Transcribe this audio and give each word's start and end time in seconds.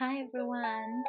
Hi 0.00 0.24
everyone. 0.24 1.04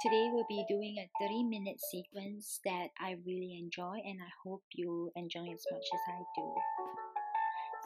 Today 0.00 0.30
we'll 0.32 0.46
be 0.48 0.64
doing 0.68 0.94
a 1.00 1.10
30 1.18 1.42
minute 1.42 1.80
sequence 1.90 2.60
that 2.64 2.86
I 3.00 3.16
really 3.26 3.58
enjoy 3.58 3.98
and 4.06 4.20
I 4.22 4.30
hope 4.44 4.62
you 4.72 5.10
enjoy 5.16 5.50
as 5.52 5.64
much 5.72 5.82
as 5.92 6.00
I 6.06 6.18
do. 6.36 6.54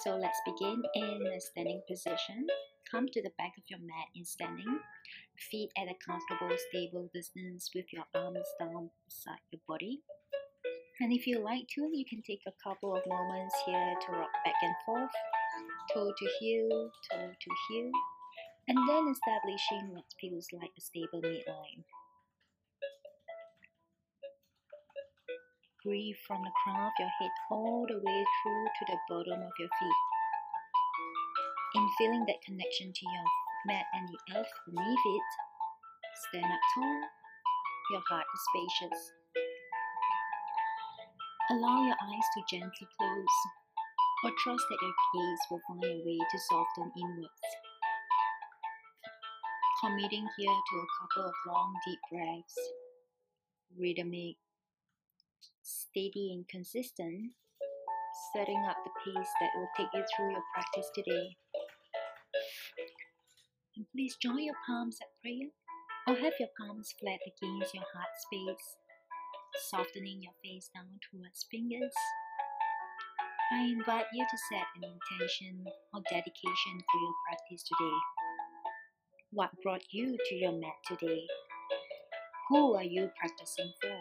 So 0.00 0.16
let's 0.16 0.38
begin 0.44 0.82
in 0.94 1.26
a 1.34 1.40
standing 1.40 1.80
position. 1.88 2.46
Come 2.90 3.06
to 3.14 3.22
the 3.22 3.32
back 3.38 3.52
of 3.56 3.64
your 3.68 3.78
mat 3.78 4.12
in 4.14 4.26
standing. 4.26 4.78
Feet 5.50 5.70
at 5.78 5.88
a 5.88 5.96
comfortable, 6.06 6.54
stable 6.68 7.08
distance 7.14 7.70
with 7.74 7.86
your 7.90 8.04
arms 8.14 8.46
down 8.60 8.90
beside 9.06 9.40
your 9.52 9.62
body. 9.66 10.02
And 11.00 11.14
if 11.14 11.26
you 11.26 11.42
like 11.42 11.66
to, 11.76 11.88
you 11.90 12.04
can 12.04 12.20
take 12.20 12.42
a 12.46 12.52
couple 12.62 12.94
of 12.94 13.00
moments 13.08 13.54
here 13.64 13.94
to 14.04 14.12
rock 14.12 14.34
back 14.44 14.60
and 14.60 14.74
forth, 14.84 15.16
toe 15.94 16.12
to 16.12 16.28
heel, 16.40 16.90
toe 17.10 17.30
to 17.30 17.50
heel, 17.70 17.90
and 18.68 18.78
then 18.88 19.12
establishing 19.12 19.92
what 19.92 20.04
feels 20.20 20.48
like 20.52 20.72
a 20.76 20.80
stable 20.80 21.20
midline. 21.20 21.84
Breathe 25.84 26.16
from 26.26 26.40
the 26.40 26.50
crown 26.64 26.86
of 26.86 26.92
your 26.98 27.12
head 27.20 27.34
all 27.50 27.84
the 27.86 28.00
way 28.00 28.24
through 28.24 28.64
to 28.64 28.84
the 28.88 28.98
bottom 29.08 29.42
of 29.42 29.52
your 29.58 29.68
feet. 29.68 30.00
In 31.74 31.88
feeling 31.98 32.24
that 32.26 32.40
connection 32.46 32.92
to 32.92 33.04
your 33.04 33.26
mat 33.66 33.84
and 33.92 34.08
the 34.08 34.38
earth 34.38 34.52
beneath 34.64 35.04
it, 35.06 35.28
stand 36.28 36.46
up 36.46 36.60
tall, 36.74 37.00
your 37.90 38.02
heart 38.08 38.24
is 38.24 38.42
spacious. 38.48 39.12
Allow 41.50 41.84
your 41.84 41.96
eyes 42.00 42.28
to 42.32 42.56
gently 42.56 42.88
close, 42.96 43.36
or 44.24 44.30
trust 44.42 44.64
that 44.70 44.80
your 44.80 44.94
gaze 45.12 45.44
will 45.50 45.60
find 45.68 45.84
a 45.84 46.00
way 46.00 46.16
to 46.16 46.38
soften 46.48 46.90
inwards. 46.96 47.73
Committing 49.84 50.26
here 50.38 50.48
to 50.48 50.76
a 50.80 50.88
couple 50.96 51.28
of 51.28 51.34
long, 51.46 51.74
deep 51.84 51.98
breaths, 52.10 52.56
rhythmic, 53.76 54.36
steady, 55.60 56.32
and 56.32 56.48
consistent, 56.48 57.32
setting 58.34 58.64
up 58.66 58.76
the 58.80 58.90
pace 59.04 59.28
that 59.42 59.50
will 59.54 59.68
take 59.76 59.92
you 59.92 60.02
through 60.16 60.30
your 60.30 60.44
practice 60.54 60.88
today. 60.94 61.36
And 63.76 63.84
please 63.92 64.16
join 64.22 64.42
your 64.42 64.56
palms 64.66 64.96
at 65.02 65.12
prayer, 65.20 65.52
or 66.08 66.16
have 66.16 66.40
your 66.40 66.48
palms 66.56 66.94
flat 66.98 67.20
against 67.28 67.74
your 67.74 67.84
heart 67.92 68.14
space 68.24 68.76
softening 69.68 70.22
your 70.22 70.34
face 70.42 70.70
down 70.74 70.98
towards 71.12 71.46
fingers. 71.50 71.94
I 73.52 73.68
invite 73.68 74.08
you 74.12 74.24
to 74.24 74.38
set 74.48 74.66
an 74.80 74.84
intention 74.88 75.64
or 75.92 76.00
dedication 76.10 76.74
for 76.80 76.98
your 77.04 77.14
practice 77.28 77.62
today. 77.62 78.23
What 79.34 79.50
brought 79.64 79.82
you 79.90 80.16
to 80.16 80.34
your 80.36 80.52
mat 80.52 80.78
today? 80.86 81.26
Who 82.50 82.76
are 82.76 82.84
you 82.84 83.10
practicing 83.18 83.72
for? 83.82 83.98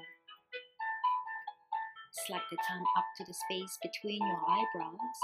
Slide 2.27 2.45
the 2.51 2.57
tongue 2.69 2.85
up 2.95 3.05
to 3.17 3.23
the 3.25 3.33
space 3.33 3.73
between 3.81 4.21
your 4.21 4.41
eyebrows. 4.45 5.17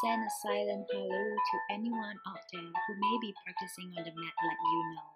Send 0.00 0.24
a 0.24 0.32
silent 0.40 0.86
hello 0.88 1.24
to 1.28 1.74
anyone 1.74 2.16
out 2.26 2.40
there 2.54 2.72
who 2.72 2.94
may 2.96 3.18
be 3.20 3.34
practicing 3.44 3.92
on 3.98 4.04
the 4.04 4.16
mat 4.16 4.36
like 4.48 4.62
you 4.64 4.82
know. 4.96 5.12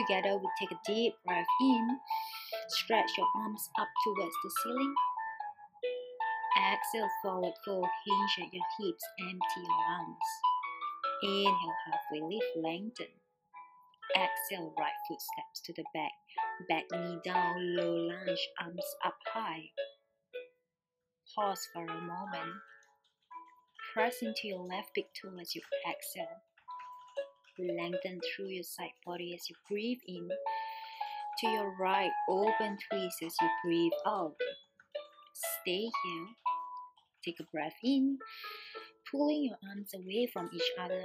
Together, 0.00 0.40
we 0.40 0.48
take 0.58 0.72
a 0.72 0.80
deep 0.86 1.12
breath 1.26 1.44
in. 1.60 2.00
Stretch 2.68 3.10
your 3.18 3.28
arms 3.36 3.68
up 3.78 3.88
towards 4.02 4.36
the 4.42 4.50
ceiling. 4.62 4.94
Exhale, 6.72 7.10
forward 7.20 7.52
fold, 7.66 7.84
hinge 7.84 8.48
at 8.48 8.54
your 8.54 8.64
hips, 8.80 9.04
empty 9.20 9.60
your 9.60 9.76
lungs. 9.92 10.45
Inhale, 11.22 11.74
halfway 11.90 12.20
lift, 12.20 12.56
lengthen. 12.56 13.06
Exhale, 14.14 14.72
right 14.78 14.92
foot 15.08 15.20
steps 15.20 15.60
to 15.64 15.72
the 15.72 15.84
back. 15.94 16.12
Back 16.68 16.84
knee 16.92 17.18
down, 17.24 17.76
low 17.76 17.94
lunge, 17.94 18.48
arms 18.60 18.84
up 19.04 19.16
high. 19.32 19.70
Pause 21.34 21.68
for 21.72 21.84
a 21.84 22.00
moment. 22.00 22.54
Press 23.92 24.16
into 24.22 24.48
your 24.48 24.60
left 24.60 24.90
big 24.94 25.06
toe 25.20 25.36
as 25.40 25.54
you 25.54 25.62
exhale. 25.90 26.42
Lengthen 27.58 28.20
through 28.20 28.48
your 28.48 28.64
side 28.64 28.90
body 29.04 29.34
as 29.34 29.48
you 29.48 29.56
breathe 29.68 30.00
in. 30.06 30.28
To 31.40 31.48
your 31.48 31.74
right, 31.78 32.10
open 32.28 32.78
twist 32.90 33.22
as 33.24 33.34
you 33.40 33.48
breathe 33.64 33.92
out. 34.06 34.34
Stay 35.62 35.90
here. 36.04 36.26
Take 37.24 37.40
a 37.40 37.44
breath 37.52 37.74
in, 37.82 38.18
pulling 39.10 39.44
your 39.44 39.58
arms 39.68 39.94
away 39.94 40.28
from 40.32 40.50
each 40.52 40.70
other. 40.78 41.04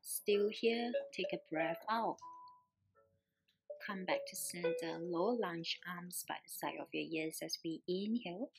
Still 0.00 0.48
here, 0.50 0.92
take 1.12 1.32
a 1.32 1.40
breath 1.50 1.84
out. 1.90 2.16
Come 3.86 4.04
back 4.04 4.20
to 4.28 4.36
center, 4.36 4.98
low 5.00 5.36
lunge 5.40 5.80
arms 5.96 6.24
by 6.28 6.36
the 6.44 6.52
side 6.52 6.80
of 6.80 6.88
your 6.92 7.24
ears 7.24 7.38
as 7.42 7.58
we 7.64 7.82
inhale. 7.88 8.50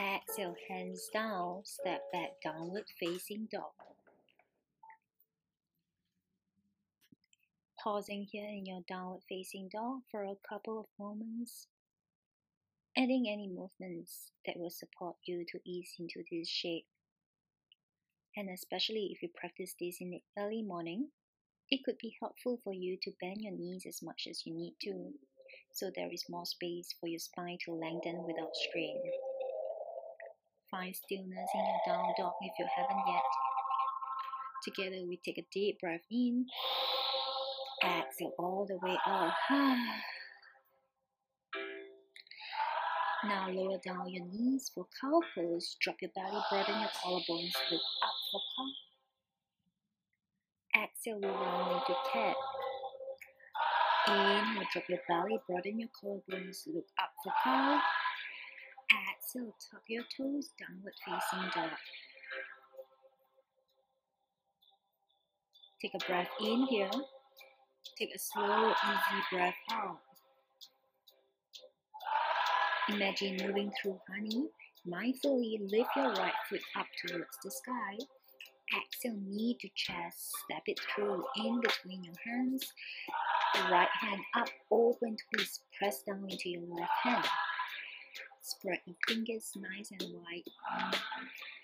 Exhale, 0.00 0.56
hands 0.68 1.08
down, 1.12 1.62
step 1.64 2.02
back, 2.12 2.32
downward 2.42 2.84
facing 2.98 3.48
dog. 3.52 3.72
pausing 7.84 8.26
here 8.32 8.48
in 8.48 8.64
your 8.64 8.80
downward 8.88 9.20
facing 9.28 9.68
dog 9.70 10.00
for 10.10 10.24
a 10.24 10.48
couple 10.48 10.80
of 10.80 10.86
moments, 10.98 11.66
adding 12.96 13.26
any 13.28 13.46
movements 13.46 14.32
that 14.46 14.56
will 14.56 14.70
support 14.70 15.14
you 15.26 15.44
to 15.46 15.58
ease 15.66 15.92
into 15.98 16.22
this 16.30 16.48
shape. 16.48 16.86
And 18.36 18.50
especially 18.50 19.10
if 19.12 19.22
you 19.22 19.28
practice 19.34 19.74
this 19.80 19.98
in 20.00 20.10
the 20.10 20.22
early 20.38 20.62
morning, 20.62 21.08
it 21.70 21.84
could 21.84 21.98
be 21.98 22.16
helpful 22.20 22.60
for 22.64 22.72
you 22.72 22.98
to 23.02 23.12
bend 23.20 23.38
your 23.40 23.52
knees 23.52 23.84
as 23.88 24.02
much 24.02 24.26
as 24.28 24.42
you 24.44 24.54
need 24.54 24.74
to, 24.82 25.12
so 25.72 25.90
there 25.94 26.10
is 26.12 26.24
more 26.28 26.44
space 26.44 26.94
for 27.00 27.06
your 27.06 27.18
spine 27.18 27.58
to 27.64 27.72
lengthen 27.72 28.24
without 28.26 28.54
strain. 28.68 29.00
Find 30.70 30.94
stillness 30.94 31.50
in 31.54 31.60
your 31.60 31.80
down 31.86 32.12
dog 32.18 32.32
if 32.42 32.52
you 32.58 32.66
haven't 32.76 33.04
yet. 33.06 33.22
Together, 34.64 35.06
we 35.06 35.20
take 35.24 35.38
a 35.38 35.46
deep 35.52 35.78
breath 35.80 36.04
in 36.10 36.46
Exhale 37.84 38.32
all 38.38 38.66
the 38.66 38.78
way 38.84 38.96
up. 39.06 39.34
now 43.26 43.48
lower 43.50 43.78
down 43.84 44.08
your 44.08 44.26
knees 44.26 44.70
for 44.74 44.86
cow 45.00 45.20
pose. 45.34 45.76
Drop 45.80 45.96
your 46.00 46.10
belly, 46.14 46.40
broaden 46.50 46.80
your 46.80 46.90
collarbones. 46.90 47.52
Look 47.70 47.80
up 48.02 48.16
for 48.30 48.40
cow. 48.56 48.68
Exhale, 50.82 51.20
we 51.20 51.28
round 51.28 51.72
into 51.72 51.94
cat. 52.12 52.36
Inhale, 54.08 54.66
drop 54.72 54.84
your 54.88 54.98
belly, 55.08 55.38
broaden 55.48 55.80
your 55.80 55.88
collarbones. 56.02 56.66
Look 56.66 56.86
up 57.00 57.12
for 57.22 57.32
cow. 57.42 57.80
Exhale, 58.90 59.54
tuck 59.70 59.82
your 59.88 60.04
toes, 60.16 60.50
downward 60.58 60.94
facing 61.04 61.50
dog. 61.54 61.70
Take 65.80 65.94
a 65.94 66.06
breath 66.06 66.28
in 66.40 66.66
here. 66.66 66.90
Take 67.98 68.14
a 68.14 68.18
slow, 68.18 68.70
easy 68.70 69.22
breath 69.30 69.54
out. 69.70 70.00
Imagine 72.94 73.44
moving 73.44 73.72
through 73.82 73.98
honey. 74.08 74.46
Mindfully 74.86 75.58
lift 75.68 75.90
your 75.96 76.12
right 76.12 76.32
foot 76.48 76.60
up 76.78 76.86
towards 77.04 77.36
the 77.42 77.50
sky. 77.50 77.98
Exhale, 78.76 79.18
knee 79.26 79.56
to 79.60 79.68
chest. 79.74 80.30
Step 80.44 80.62
it 80.66 80.78
through 80.94 81.24
in 81.36 81.60
between 81.60 82.04
your 82.04 82.14
hands. 82.24 82.72
Right 83.68 83.88
hand 84.00 84.20
up, 84.36 84.48
open 84.70 85.16
twist. 85.32 85.62
Press 85.76 86.02
down 86.02 86.24
into 86.28 86.50
your 86.50 86.62
left 86.62 86.92
hand. 87.02 87.24
Spread 88.42 88.78
your 88.86 88.96
fingers 89.08 89.50
nice 89.56 89.90
and 89.90 90.14
wide. 90.14 90.92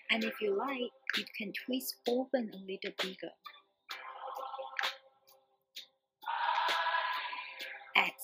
And 0.09 0.25
if 0.25 0.33
you 0.41 0.57
like, 0.57 0.91
you 1.17 1.23
can 1.37 1.53
twist 1.65 1.95
open 2.09 2.51
a 2.53 2.57
little 2.57 2.91
bigger. 3.01 3.31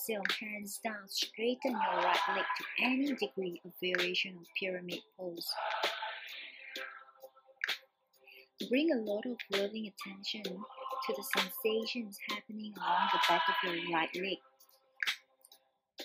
Exhale, 0.08 0.22
hands 0.40 0.80
down, 0.82 1.06
straighten 1.06 1.72
your 1.72 2.02
right 2.02 2.18
leg 2.34 2.44
to 2.56 2.64
any 2.82 3.12
degree 3.14 3.60
of 3.64 3.72
variation 3.82 4.36
of 4.36 4.46
pyramid 4.58 5.00
pose. 5.18 5.46
Bring 8.70 8.90
a 8.92 9.10
lot 9.10 9.24
of 9.26 9.36
loving 9.52 9.90
attention 9.92 10.42
to 10.44 11.14
the 11.14 11.24
sensations 11.36 12.16
happening 12.30 12.72
along 12.76 13.08
the 13.12 13.18
back 13.28 13.42
of 13.48 13.54
your 13.64 13.92
right 13.92 14.08
leg. 14.14 14.38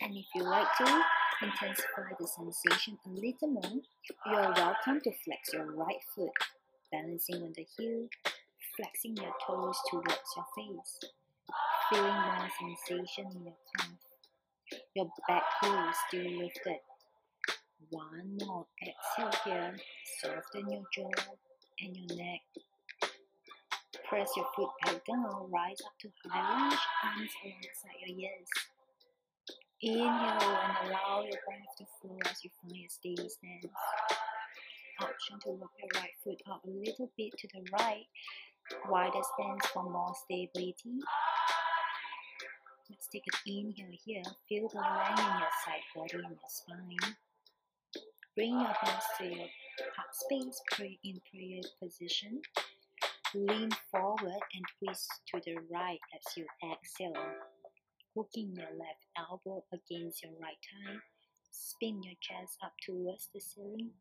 And 0.02 0.18
if 0.18 0.26
you 0.36 0.44
like 0.44 0.68
to 0.80 1.02
intensify 1.42 2.12
the 2.20 2.28
sensation 2.28 2.98
a 3.06 3.10
little 3.10 3.48
more, 3.48 3.82
you 4.26 4.34
are 4.34 4.54
welcome 4.54 5.00
to 5.02 5.12
flex 5.24 5.54
your 5.54 5.72
right 5.72 6.04
foot, 6.14 6.32
balancing 6.92 7.42
on 7.42 7.54
the 7.56 7.66
heel, 7.78 8.08
flexing 8.76 9.16
your 9.16 9.34
toes 9.48 9.78
towards 9.90 10.36
your 10.36 10.46
face 10.58 11.14
feeling 11.94 12.13
more 12.13 12.50
sensation 12.60 13.25
in 13.36 13.44
your 13.44 13.57
calf. 13.78 13.90
Your 14.95 15.10
back 15.28 15.44
heel 15.62 15.90
is 15.90 15.98
still 16.07 16.42
lifted. 16.42 16.81
One 17.90 18.38
more 18.45 18.66
exhale 18.81 19.42
here. 19.45 19.75
Soften 20.22 20.72
your 20.72 20.84
jaw 20.95 21.12
and 21.81 21.95
your 21.95 22.18
neck. 22.18 22.42
Press 24.10 24.30
your 24.36 24.48
foot 24.56 24.69
back 24.86 25.06
down, 25.06 25.51
rise 25.51 25.81
up 25.86 25.94
to 26.01 26.10
high 26.30 26.62
lunge, 26.62 26.80
arms 27.04 27.31
alongside 27.44 28.00
your 28.06 28.18
ears. 28.19 28.50
Inhale 29.81 30.10
and 30.10 30.90
allow 30.90 31.22
your 31.22 31.40
breath 31.45 31.75
to 31.78 31.86
flow 32.01 32.18
as 32.25 32.44
you 32.44 32.50
find 32.62 32.86
a 32.86 32.90
steady 32.90 33.30
stance. 33.30 33.74
Option 35.01 35.40
to 35.44 35.50
walk 35.50 35.72
your 35.80 36.01
right 36.01 36.13
foot 36.24 36.42
out 36.50 36.62
a 36.66 36.69
little 36.69 37.12
bit 37.18 37.34
to 37.38 37.48
the 37.54 37.63
right, 37.80 38.06
wider 38.90 39.22
stance 39.36 39.66
for 39.68 39.84
more 39.84 40.13
stability. 40.24 41.01
Let's 42.89 43.07
take 43.07 43.24
an 43.27 43.39
inhale 43.45 43.97
here. 44.03 44.24
Feel 44.50 44.68
the 44.69 44.80
length 44.80 45.19
in 45.19 45.25
your 45.25 45.53
side 45.65 45.85
body 45.95 46.15
and 46.15 46.35
your 46.35 46.50
spine. 46.50 47.15
Bring 48.35 48.51
your 48.51 48.74
hands 48.81 49.03
to 49.18 49.25
your 49.25 49.47
heart 49.95 50.13
space, 50.13 50.62
pray 50.71 51.00
in 51.03 51.21
prayer 51.31 51.62
position. 51.81 52.41
Lean 53.33 53.71
forward 53.89 54.44
and 54.53 54.65
twist 54.77 55.07
to 55.27 55.41
the 55.45 55.56
right 55.71 56.00
as 56.13 56.38
you 56.38 56.45
exhale. 56.71 57.25
Hooking 58.15 58.53
your 58.56 58.69
left 58.77 59.06
elbow 59.18 59.63
against 59.71 60.24
your 60.24 60.33
right 60.41 60.57
thigh. 60.62 60.97
Spin 61.51 62.03
your 62.03 62.15
chest 62.21 62.57
up 62.63 62.74
towards 62.85 63.30
the 63.33 63.39
ceiling. 63.39 63.91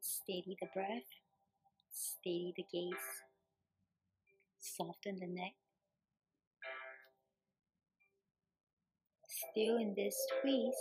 Steady 0.00 0.56
the 0.60 0.68
breath. 0.74 1.10
Steady 1.92 2.54
the 2.56 2.64
gaze. 2.72 3.08
Soften 4.58 5.18
the 5.20 5.26
neck. 5.26 5.52
Still 9.50 9.76
in 9.76 9.94
this 9.96 10.16
twist. 10.40 10.76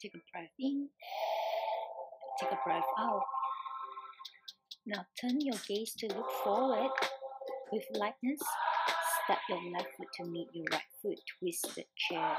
Take 0.00 0.14
a 0.14 0.18
breath 0.32 0.50
in. 0.58 0.88
Take 2.40 2.52
a 2.52 2.58
breath 2.64 2.82
out. 2.98 3.22
Now 4.86 5.06
turn 5.20 5.40
your 5.40 5.56
gaze 5.68 5.94
to 5.98 6.06
look 6.08 6.30
forward 6.44 6.90
with 7.70 7.84
lightness. 7.94 8.40
Step 9.24 9.38
your 9.48 9.72
left 9.72 9.88
foot 9.96 10.08
to 10.16 10.24
meet 10.30 10.48
your 10.52 10.66
right 10.72 10.82
foot. 11.00 11.18
Twist 11.38 11.74
the 11.74 11.84
chair. 11.96 12.36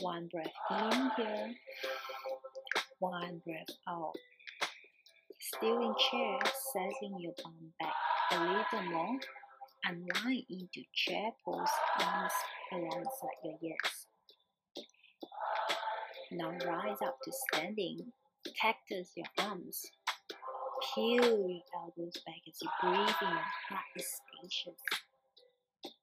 One 0.00 0.28
breath 0.32 0.46
in 0.70 1.10
here. 1.16 1.54
One 2.98 3.40
breath 3.44 3.76
out. 3.88 4.14
Still 5.40 5.80
in 5.80 5.94
chair, 6.10 6.38
settling 6.72 7.20
your 7.20 7.32
bum 7.42 7.54
back 7.80 7.94
a 8.32 8.40
little 8.40 8.90
more. 8.90 9.18
Unwind 9.84 10.44
into 10.50 10.82
chair 10.94 11.30
pose, 11.44 11.68
arms 12.00 12.32
alongside 12.72 13.38
your 13.44 13.58
ears. 13.62 14.06
Now 16.32 16.50
rise 16.50 16.98
up 17.04 17.18
to 17.24 17.32
standing. 17.32 18.12
Cactus 18.60 19.12
your 19.16 19.26
arms. 19.38 19.82
Peel 20.94 21.24
your 21.24 21.62
elbows 21.74 22.14
back 22.26 22.42
as 22.48 22.58
you 22.62 22.68
breathe 22.82 22.98
in. 23.22 23.38
Heart 23.68 23.84
is 23.96 24.06
spacious. 24.06 24.80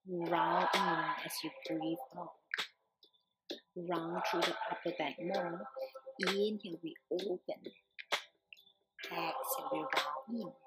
Round 0.09 0.67
in 0.75 1.05
as 1.25 1.33
you 1.43 1.51
breathe 1.69 1.97
out. 2.17 2.31
Round 3.77 4.21
through 4.31 4.41
the 4.41 4.55
upper 4.71 4.91
back 4.97 5.15
more. 5.21 5.61
Inhale, 6.21 6.79
we 6.83 6.95
open. 7.11 7.61
Exhale, 9.05 9.69
we 9.71 9.79
round 9.79 10.41
in. 10.41 10.64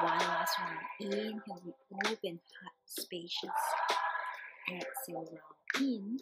One 0.00 0.18
last 0.18 0.58
one. 0.58 1.12
Inhale, 1.12 1.40
we 1.64 1.72
open, 2.06 2.40
heart 2.60 2.76
spacious. 2.84 3.50
Exhale, 4.70 5.16
round 5.16 5.80
in. 5.80 6.18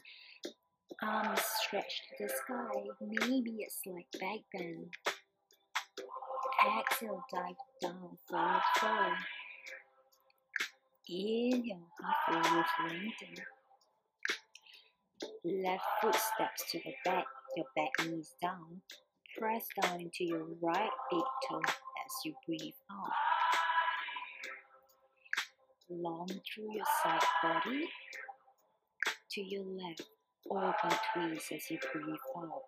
Arms 1.02 1.40
stretched 1.60 2.02
to 2.18 2.24
the 2.24 2.28
sky, 2.28 2.70
maybe 3.00 3.64
a 3.66 3.70
slight 3.70 4.06
back 4.20 4.40
bend. 4.52 4.94
Exhale, 6.78 7.24
dive 7.32 7.56
down, 7.80 8.18
forward 8.28 8.62
fold. 8.78 9.18
Inhale, 11.08 11.88
halfway 12.00 12.56
lift, 12.56 12.70
lengthen. 12.84 13.44
Left 15.44 15.84
foot 16.00 16.14
steps 16.14 16.70
to 16.70 16.78
the 16.78 16.94
back, 17.04 17.24
your 17.56 17.66
back 17.74 18.06
knees 18.06 18.34
down. 18.40 18.80
Press 19.38 19.66
down 19.80 20.00
into 20.00 20.24
your 20.24 20.46
right 20.60 20.90
big 21.10 21.24
toe 21.48 21.60
as 21.66 22.24
you 22.24 22.34
breathe 22.46 22.74
out. 22.90 23.31
Long 25.90 26.28
through 26.28 26.74
your 26.74 26.84
side 27.02 27.20
body 27.42 27.88
to 29.30 29.40
your 29.40 29.64
left 29.64 30.02
Open 30.50 30.90
twist 31.14 31.52
as 31.52 31.70
you 31.70 31.78
breathe 31.92 32.16
out. 32.36 32.62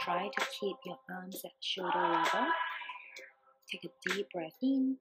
Try 0.00 0.28
to 0.28 0.46
keep 0.58 0.76
your 0.86 0.98
arms 1.10 1.42
at 1.44 1.50
shoulder 1.60 1.98
level. 1.98 2.46
Take 3.70 3.84
a 3.84 4.08
deep 4.08 4.26
breath 4.32 4.52
in. 4.62 4.96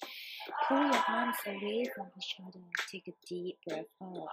Pull 0.67 0.77
your 0.77 1.03
arms 1.07 1.37
away 1.45 1.85
from 1.95 2.07
each 2.17 2.35
other. 2.45 2.59
Take 2.91 3.07
a 3.07 3.13
deep 3.27 3.57
breath 3.67 3.85
out. 4.03 4.27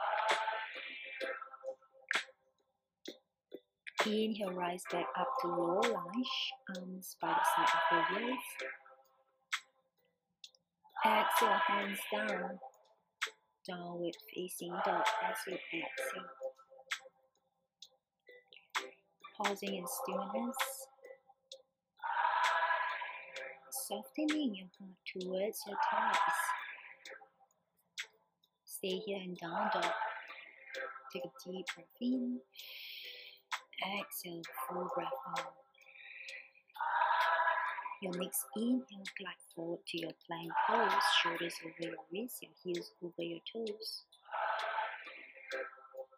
Inhale, 4.07 4.51
rise 4.53 4.83
back 4.91 5.07
up 5.19 5.29
to 5.43 5.49
low 5.49 5.81
lunge, 5.81 6.53
arms 6.77 7.17
by 7.21 7.29
the 7.29 7.45
side 7.57 7.69
of 7.75 8.11
your 8.11 8.29
waist. 8.29 8.84
Exhale, 11.07 11.61
hands 11.67 11.99
down 12.11 12.59
downward 13.69 14.15
facing 14.35 14.71
dog 14.85 15.05
as 15.29 15.37
you 15.47 15.55
exhale. 15.55 16.31
Pausing 19.37 19.75
in 19.75 19.85
stillness. 19.87 20.57
Softening 23.87 24.55
your 24.55 24.69
heart 24.79 24.97
towards 25.13 25.63
your 25.67 25.77
thighs. 25.91 26.17
Stay 28.65 28.99
here 29.05 29.21
in 29.23 29.35
down 29.35 29.71
dog. 29.73 29.93
Take 31.13 31.25
a 31.25 31.51
deep 31.51 31.67
breath 31.75 31.87
in. 32.01 32.41
Exhale, 34.01 34.43
full 34.69 34.91
breath 34.95 35.09
out. 35.39 35.64
Your 38.03 38.13
next 38.19 38.45
inhale, 38.57 38.83
glide 39.19 39.45
forward 39.55 39.81
to 39.89 40.01
your 40.01 40.13
plank 40.27 40.53
pose, 40.69 41.03
shoulders 41.23 41.55
over 41.65 41.75
your 41.79 41.95
wrists, 42.13 42.41
your 42.43 42.53
heels 42.63 42.91
over 43.03 43.23
your 43.23 43.41
toes. 43.53 44.03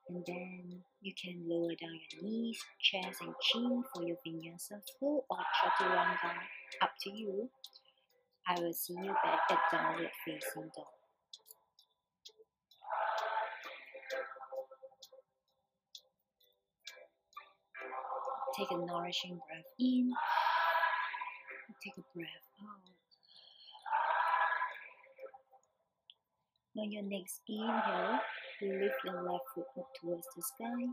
And 0.08 0.24
then 0.26 0.82
you 1.00 1.12
can 1.20 1.44
lower 1.48 1.74
down 1.80 1.98
your 2.10 2.22
knees, 2.22 2.58
chest, 2.80 3.20
and 3.20 3.34
chin 3.42 3.82
for 3.94 4.02
your 4.02 4.16
vinyasa 4.26 4.80
flow 4.98 5.24
or 5.28 5.38
chaturanga. 5.38 6.32
Up 6.82 6.90
to 7.02 7.10
you. 7.10 7.50
I 8.48 8.60
will 8.60 8.72
see 8.72 8.94
you 8.94 9.12
back 9.24 9.40
at 9.50 9.58
downward 9.72 10.10
facing 10.24 10.70
dog. 10.76 10.86
Take 18.56 18.70
a 18.70 18.78
nourishing 18.78 19.40
breath 19.48 19.64
in 19.78 20.12
take 21.82 21.96
a 21.98 22.04
breath 22.14 22.46
out. 22.62 22.96
On 26.78 26.92
your 26.92 27.04
next 27.04 27.40
inhale, 27.48 28.20
lift 28.60 28.94
your 29.04 29.22
left 29.22 29.44
foot 29.54 29.66
up 29.78 29.88
towards 30.00 30.26
the 30.36 30.42
sky. 30.42 30.84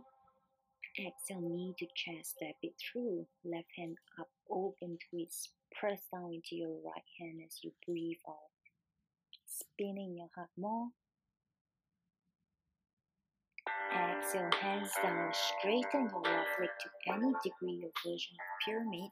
Exhale, 0.99 1.41
knee 1.41 1.73
to 1.79 1.87
chest, 1.95 2.35
step 2.37 2.55
it 2.61 2.73
through. 2.79 3.25
Left 3.43 3.67
hand 3.75 3.97
up, 4.19 4.29
open 4.49 4.97
twist. 5.09 5.49
Press 5.79 6.01
down 6.13 6.33
into 6.33 6.55
your 6.55 6.77
right 6.85 7.09
hand 7.19 7.41
as 7.45 7.59
you 7.63 7.71
breathe 7.85 8.21
out. 8.29 8.53
Spinning 9.45 10.15
your 10.15 10.29
heart 10.35 10.49
more. 10.57 10.87
Exhale, 13.91 14.49
hands 14.61 14.91
down, 15.01 15.33
straighten 15.33 16.09
your 16.09 16.21
left 16.21 16.59
leg 16.59 16.69
to 16.79 17.13
any 17.13 17.31
degree 17.43 17.83
or 17.83 17.91
version 18.05 18.35
of 18.39 18.65
pyramid. 18.65 19.11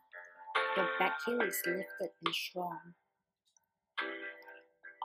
Your 0.77 0.87
back 0.97 1.17
heel 1.25 1.41
is 1.41 1.61
lifted 1.65 2.11
and 2.25 2.33
strong. 2.33 2.79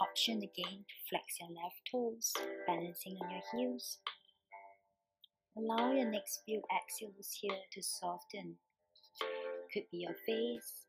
Option 0.00 0.36
again 0.36 0.84
to 0.86 0.94
flex 1.10 1.40
your 1.40 1.50
left 1.50 1.80
toes, 1.90 2.32
balancing 2.68 3.18
on 3.20 3.30
your 3.30 3.42
heels. 3.52 3.98
Allow 5.58 5.92
your 5.92 6.08
next 6.08 6.42
few 6.44 6.62
exhales 6.70 7.36
here 7.40 7.58
to 7.72 7.82
soften. 7.82 8.58
Could 9.72 9.90
be 9.90 9.98
your 9.98 10.14
face, 10.24 10.86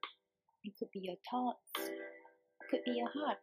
it 0.64 0.74
could 0.78 0.92
be 0.94 1.00
your 1.00 1.18
thoughts, 1.32 1.90
could 2.70 2.84
be 2.86 2.92
your 2.92 3.10
heart. 3.10 3.38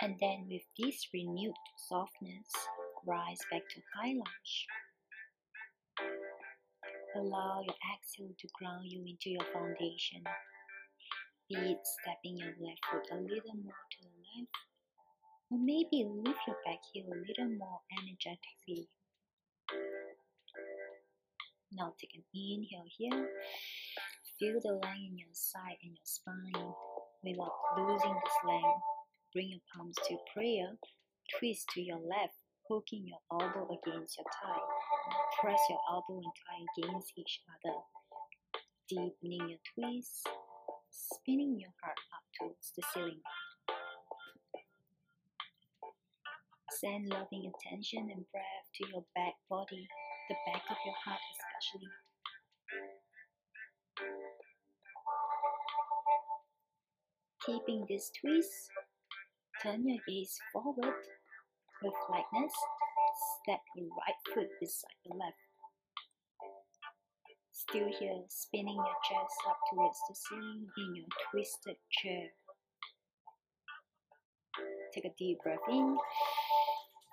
And 0.00 0.16
then 0.20 0.46
with 0.48 0.62
this 0.78 1.06
renewed 1.12 1.52
softness, 1.86 2.48
rise 3.06 3.40
back 3.50 3.68
to 3.68 3.80
high 3.94 4.12
lunge. 4.12 4.66
Allow 7.16 7.62
your 7.64 7.74
exhale 7.94 8.34
to 8.38 8.48
ground 8.58 8.84
you 8.84 9.00
into 9.06 9.30
your 9.30 9.44
foundation. 9.52 10.22
Be 11.48 11.56
stepping 11.56 12.36
your 12.36 12.54
left 12.60 12.84
foot 12.90 13.08
a 13.12 13.16
little 13.16 13.56
more 13.64 13.82
to 13.90 13.98
the 14.02 14.12
left, 14.28 14.52
or 15.50 15.58
maybe 15.58 16.04
lift 16.04 16.38
your 16.46 16.56
back 16.66 16.80
heel 16.92 17.06
a 17.08 17.16
little 17.16 17.56
more 17.56 17.80
energetically. 17.96 18.88
Now 21.72 21.94
take 21.98 22.14
an 22.14 22.24
inhale 22.34 22.84
here. 22.98 23.28
Feel 24.38 24.60
the 24.62 24.72
length 24.72 25.08
in 25.10 25.18
your 25.18 25.32
side 25.32 25.80
and 25.82 25.96
your 25.96 26.04
spine 26.04 26.72
without 27.24 27.56
losing 27.78 28.14
this 28.14 28.38
length. 28.46 28.84
Bring 29.32 29.50
your 29.50 29.64
palms 29.74 29.96
to 30.08 30.16
prayer. 30.34 30.76
Twist 31.38 31.68
to 31.74 31.80
your 31.80 31.98
left, 31.98 32.36
hooking 32.68 33.06
your 33.06 33.20
elbow 33.32 33.68
against 33.72 34.16
your 34.16 34.24
thigh. 34.24 34.64
Press 35.40 35.60
your 35.70 35.78
elbow 35.88 36.18
and 36.18 36.34
thigh 36.34 36.66
against 36.82 37.12
each 37.16 37.40
other. 37.46 37.76
Deepening 38.88 39.48
your 39.48 39.58
twist, 39.72 40.28
spinning 40.90 41.60
your 41.60 41.70
heart 41.80 41.98
up 42.12 42.24
towards 42.36 42.72
the 42.74 42.82
ceiling. 42.92 43.20
Send 46.80 47.08
loving 47.08 47.52
attention 47.54 48.08
and 48.12 48.24
breath 48.32 48.66
to 48.74 48.88
your 48.88 49.04
back 49.14 49.34
body, 49.48 49.86
the 50.28 50.34
back 50.46 50.62
of 50.70 50.76
your 50.84 50.94
heart 51.04 51.20
especially. 51.38 51.88
Keeping 57.46 57.86
this 57.88 58.10
twist, 58.20 58.70
turn 59.62 59.86
your 59.86 59.98
gaze 60.08 60.36
forward 60.52 60.94
with 61.82 61.94
lightness. 62.10 62.52
Step 63.48 63.64
your 63.76 63.86
right 63.86 64.34
foot 64.34 64.48
beside 64.60 65.00
the 65.06 65.14
left. 65.14 65.32
Still 67.50 67.88
here, 67.98 68.20
spinning 68.28 68.76
your 68.76 68.98
chest 69.08 69.36
up 69.48 69.56
towards 69.72 69.96
the 70.06 70.14
ceiling 70.14 70.66
in 70.76 70.96
your 70.96 71.06
twisted 71.30 71.76
chair. 71.90 72.24
Take 74.92 75.06
a 75.06 75.14
deep 75.18 75.38
breath 75.42 75.64
in, 75.70 75.96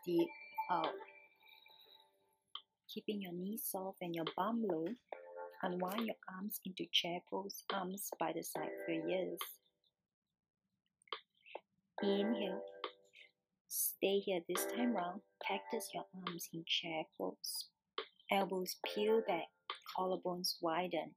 deep 0.05 0.27
out. 0.71 0.91
Keeping 2.93 3.21
your 3.21 3.31
knees 3.31 3.63
soft 3.71 3.99
and 4.01 4.13
your 4.13 4.25
bum 4.35 4.61
low, 4.69 4.87
unwind 5.63 6.05
your 6.05 6.17
arms 6.35 6.59
into 6.65 6.83
chair 6.91 7.19
pose, 7.31 7.63
arms 7.73 8.09
by 8.19 8.33
the 8.35 8.43
side 8.43 8.75
for 8.85 8.91
ears. 8.91 9.39
Inhale. 12.03 12.59
Stay 13.67 14.19
here 14.19 14.41
this 14.47 14.65
time 14.65 14.93
round. 14.93 15.21
Practice 15.45 15.89
your 15.93 16.05
arms 16.27 16.49
in 16.53 16.63
chair 16.67 17.03
pose. 17.17 17.65
Elbows 18.31 18.77
peel 18.85 19.21
back, 19.27 19.47
collarbones 19.97 20.55
widen. 20.61 21.15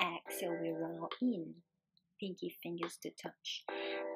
Exhale, 0.00 0.58
we 0.60 0.70
roll 0.70 1.08
in. 1.22 1.54
Pinky 2.20 2.56
fingers 2.62 2.98
to 3.02 3.10
touch. 3.10 3.64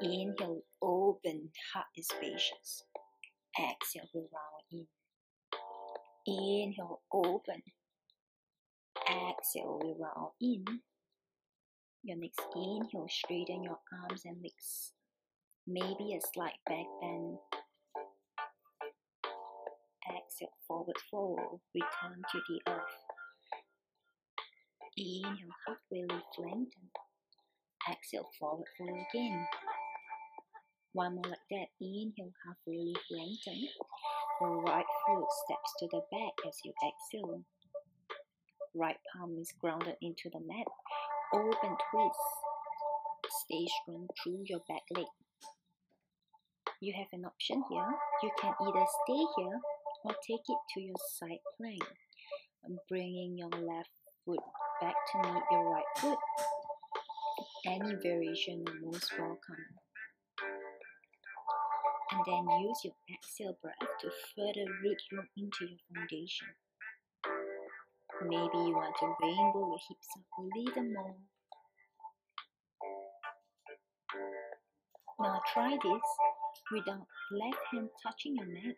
Inhale, 0.01 0.63
open, 0.83 1.51
heart 1.73 1.87
is 1.97 2.09
spacious. 2.09 2.85
Exhale, 3.59 4.09
we 4.15 4.21
round 4.21 4.65
in. 4.73 4.87
Inhale, 6.27 7.01
open. 7.13 7.63
Exhale, 9.07 9.81
we 9.83 9.95
round 9.99 10.33
in. 10.41 10.65
Your 12.03 12.19
next 12.19 12.41
inhale, 12.55 13.09
straighten 13.09 13.63
your 13.63 13.79
arms 14.03 14.23
and 14.25 14.41
legs 14.43 14.93
maybe 15.69 16.17
a 16.17 16.21
slight 16.33 16.57
back 16.67 16.87
bend. 17.01 17.37
Exhale, 20.09 20.57
forward 20.67 20.97
fold, 21.11 21.61
return 21.75 22.23
to 22.33 22.39
the 22.49 22.73
earth. 22.73 22.97
Inhale, 24.97 25.55
halfway 25.67 26.03
lift, 26.09 26.39
lengthen. 26.39 26.89
Exhale, 27.91 28.31
forward 28.41 28.67
fold 28.79 28.97
again. 29.13 29.47
One 30.95 31.17
more 31.17 31.29
like 31.29 31.49
that. 31.51 31.69
Inhale, 31.83 32.33
halfway 32.47 32.79
lift, 32.79 33.05
lengthen. 33.11 33.69
Right 34.41 34.87
foot 35.07 35.27
steps 35.45 35.73
to 35.81 35.89
the 35.91 36.01
back 36.11 36.33
as 36.49 36.57
you 36.65 36.73
exhale. 36.81 37.43
Right 38.75 38.97
palm 39.13 39.37
is 39.39 39.53
grounded 39.61 39.97
into 40.01 40.31
the 40.33 40.41
mat. 40.41 40.67
Open 41.35 41.77
twist. 41.91 42.19
Stay 43.45 43.67
strong 43.83 44.09
through 44.23 44.45
your 44.47 44.61
back 44.69 44.83
leg 44.97 45.05
you 46.81 46.95
have 46.97 47.09
an 47.13 47.25
option 47.25 47.63
here. 47.71 47.91
You 48.23 48.31
can 48.41 48.55
either 48.61 48.87
stay 49.05 49.25
here 49.37 49.59
or 50.05 50.13
take 50.27 50.47
it 50.49 50.59
to 50.75 50.81
your 50.81 50.97
side 51.19 51.43
plank. 51.57 51.83
Bringing 52.89 53.39
your 53.39 53.51
left 53.51 53.91
foot 54.25 54.41
back 54.81 54.95
to 55.13 55.19
meet 55.33 55.43
your 55.51 55.71
right 55.71 55.85
foot. 55.97 56.19
Any 57.67 57.95
variation 58.03 58.65
is 58.67 58.75
most 58.83 59.13
welcome. 59.19 59.65
And 62.13 62.21
then 62.27 62.61
use 62.61 62.81
your 62.85 62.95
exhale 63.13 63.57
breath 63.63 63.75
to 64.01 64.11
further 64.37 64.71
root 64.83 64.99
you 65.11 65.23
into 65.37 65.67
your 65.67 65.79
foundation. 65.95 66.49
Maybe 68.23 68.69
you 68.69 68.75
want 68.75 68.95
to 69.01 69.15
rainbow 69.23 69.69
your 69.69 69.79
hips 69.89 70.09
up 70.17 70.25
a 70.39 70.43
little 70.43 70.93
more. 70.93 71.17
Now 75.21 75.41
try 75.53 75.71
this 75.71 76.03
without 76.73 77.07
left 77.33 77.63
hand 77.73 77.89
touching 78.03 78.37
your 78.37 78.47
mat. 78.47 78.77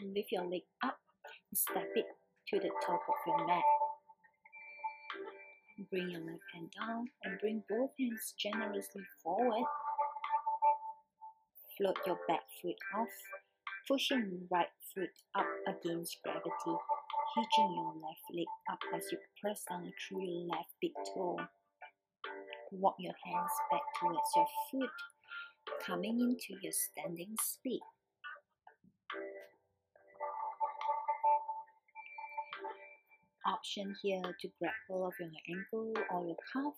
and 0.00 0.14
Lift 0.14 0.32
your 0.32 0.44
leg 0.44 0.62
up 0.84 0.98
and 1.24 1.58
step 1.58 1.88
it 1.94 2.06
to 2.48 2.58
the 2.58 2.70
top 2.84 3.00
of 3.08 3.18
your 3.26 3.46
mat. 3.46 3.62
Bring 5.90 6.10
your 6.10 6.20
left 6.20 6.44
hand 6.54 6.70
down 6.78 7.06
and 7.24 7.40
bring 7.40 7.62
both 7.68 7.90
hands 7.98 8.34
generously 8.38 9.02
forward. 9.22 9.64
Float 11.76 11.96
your 12.06 12.18
back 12.28 12.44
foot 12.60 12.76
off, 12.98 13.08
pushing 13.88 14.46
right 14.50 14.68
foot 14.94 15.14
up 15.34 15.46
against 15.66 16.18
gravity, 16.22 16.76
hitching 17.36 17.72
your 17.74 17.94
left 17.96 18.26
leg 18.34 18.46
up 18.70 18.78
as 18.94 19.04
you 19.10 19.18
press 19.40 19.64
down 19.70 19.90
through 20.08 20.24
your 20.24 20.46
left 20.48 20.68
big 20.82 20.92
toe. 21.14 21.38
Walk 22.72 22.96
your 22.98 23.14
hands 23.24 23.50
back 23.70 23.82
towards 23.98 24.30
your 24.36 24.46
foot 24.70 24.90
coming 25.84 26.20
into 26.20 26.60
your 26.62 26.72
standing 26.72 27.34
split. 27.40 27.80
Option 33.46 33.94
here 34.02 34.22
to 34.40 34.48
grab 34.60 34.72
hold 34.88 35.08
of 35.08 35.14
your 35.18 35.30
ankle 35.58 35.92
or 36.10 36.26
your 36.26 36.36
calf. 36.52 36.74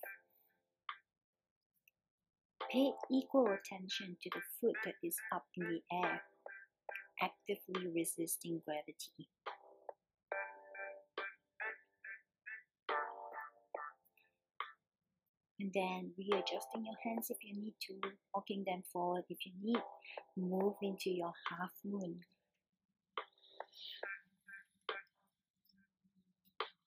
Pay 2.70 2.92
equal 3.10 3.46
attention 3.46 4.16
to 4.22 4.30
the 4.30 4.40
foot 4.60 4.76
that 4.84 4.94
is 5.02 5.16
up 5.34 5.44
in 5.56 5.64
the 5.64 5.80
air, 5.92 6.22
actively 7.20 7.88
resisting 7.94 8.62
gravity. 8.64 9.28
And 15.62 15.72
then 15.72 16.10
readjusting 16.18 16.84
your 16.84 16.96
hands 17.04 17.30
if 17.30 17.36
you 17.40 17.54
need 17.54 17.74
to, 17.80 17.94
walking 18.34 18.64
them 18.66 18.82
forward 18.92 19.22
if 19.30 19.38
you 19.46 19.52
need. 19.62 19.80
Move 20.36 20.74
into 20.82 21.08
your 21.10 21.32
half 21.48 21.70
moon. 21.84 22.18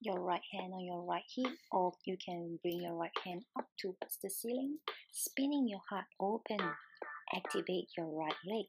Your 0.01 0.20
right 0.20 0.41
hand 0.51 0.74
on 0.74 0.84
your 0.84 1.03
right 1.03 1.24
hip, 1.34 1.53
or 1.72 1.94
you 2.03 2.17
can 2.24 2.60
bring 2.62 2.82
your 2.82 2.96
right 2.96 3.17
hand 3.24 3.44
up 3.58 3.65
towards 3.79 4.17
the 4.22 4.29
ceiling, 4.29 4.77
spinning 5.12 5.67
your 5.70 5.82
heart 5.89 6.05
open. 6.20 6.60
Activate 7.34 7.88
your 7.98 8.08
right 8.08 8.36
leg. 8.46 8.65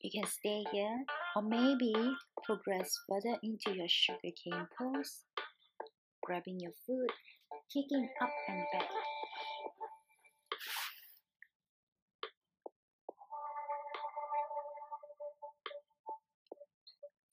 You 0.00 0.10
can 0.10 0.30
stay 0.30 0.64
here 0.72 1.04
or 1.36 1.42
maybe 1.42 1.94
progress 2.44 2.98
further 3.08 3.36
into 3.42 3.76
your 3.76 3.88
sugar 3.88 4.18
cane 4.22 4.66
pose, 4.78 5.22
grabbing 6.22 6.58
your 6.60 6.72
foot, 6.86 7.10
kicking 7.72 8.08
up 8.20 8.30
and 8.48 8.64
back. 8.72 8.88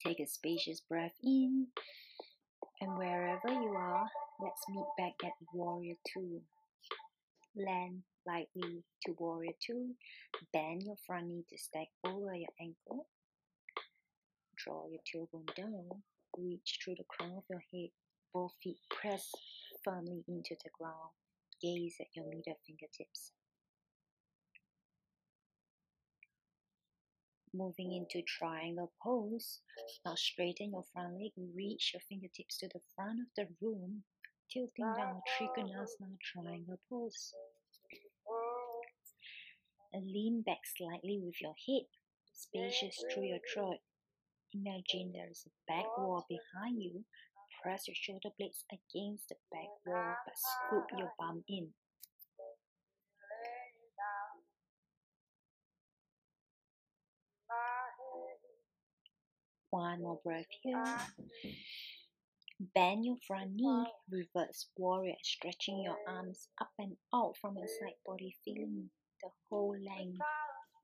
Take 0.06 0.20
a 0.20 0.26
spacious 0.26 0.80
breath 0.88 1.12
in, 1.22 1.66
and 2.80 2.96
wherever 2.96 3.48
you 3.48 3.74
are, 3.76 4.08
let's 4.40 4.62
meet 4.70 4.86
back 4.96 5.12
at 5.24 5.32
Warrior 5.52 5.94
2. 6.14 6.40
Land 7.56 8.02
lightly 8.26 8.82
to 9.04 9.12
Warrior 9.18 9.52
2. 9.66 9.90
Bend 10.52 10.82
your 10.84 10.96
front 11.06 11.26
knee 11.26 11.44
to 11.50 11.58
stack 11.58 11.88
over 12.06 12.34
your 12.34 12.48
ankle. 12.60 13.06
Draw 14.64 14.86
your 14.88 15.00
tailbone 15.06 15.54
down. 15.56 16.02
Reach 16.36 16.78
through 16.84 16.96
the 16.96 17.04
crown 17.08 17.32
of 17.36 17.44
your 17.48 17.62
head. 17.72 17.90
Both 18.32 18.52
feet 18.62 18.78
press 18.90 19.30
firmly 19.84 20.22
into 20.28 20.54
the 20.62 20.70
ground. 20.78 21.10
Gaze 21.60 21.96
at 22.00 22.14
your 22.14 22.26
middle 22.26 22.58
fingertips. 22.66 23.32
Moving 27.52 27.92
into 27.92 28.22
triangle 28.26 28.92
pose. 29.02 29.60
Now 30.04 30.14
straighten 30.14 30.70
your 30.72 30.84
front 30.92 31.14
leg. 31.14 31.32
Reach 31.54 31.92
your 31.94 32.02
fingertips 32.08 32.58
to 32.58 32.68
the 32.68 32.80
front 32.94 33.20
of 33.20 33.26
the 33.36 33.48
room. 33.60 34.04
Tilting 34.52 34.92
down 34.96 35.20
Trikonasana 35.38 36.18
triangle 36.32 36.78
pose 36.88 37.32
and 39.92 40.06
lean 40.06 40.42
back 40.42 40.60
slightly 40.76 41.18
with 41.22 41.40
your 41.40 41.54
head. 41.66 41.86
spacious 42.32 43.04
through 43.12 43.24
your 43.24 43.40
throat. 43.52 43.78
Imagine 44.52 45.12
there 45.12 45.30
is 45.30 45.46
a 45.46 45.72
back 45.72 45.86
wall 45.96 46.26
behind 46.28 46.82
you. 46.82 47.04
Press 47.62 47.86
your 47.86 47.94
shoulder 47.94 48.30
blades 48.38 48.64
against 48.72 49.28
the 49.28 49.36
back 49.52 49.68
wall 49.86 50.14
but 50.26 50.34
scoop 50.36 50.86
your 50.98 51.12
bum 51.18 51.44
in. 51.48 51.68
One 59.70 60.02
more 60.02 60.20
breath 60.24 60.46
here. 60.62 60.84
Bend 62.74 63.04
your 63.04 63.16
front 63.26 63.52
knee, 63.54 63.86
reverse 64.10 64.66
warrior, 64.76 65.14
stretching 65.22 65.80
your 65.84 65.96
arms 66.08 66.48
up 66.60 66.70
and 66.78 66.96
out 67.14 67.34
from 67.40 67.56
your 67.56 67.68
side 67.68 67.94
body, 68.04 68.34
feeling 68.44 68.90
the 69.22 69.28
whole 69.48 69.76
length 69.78 70.18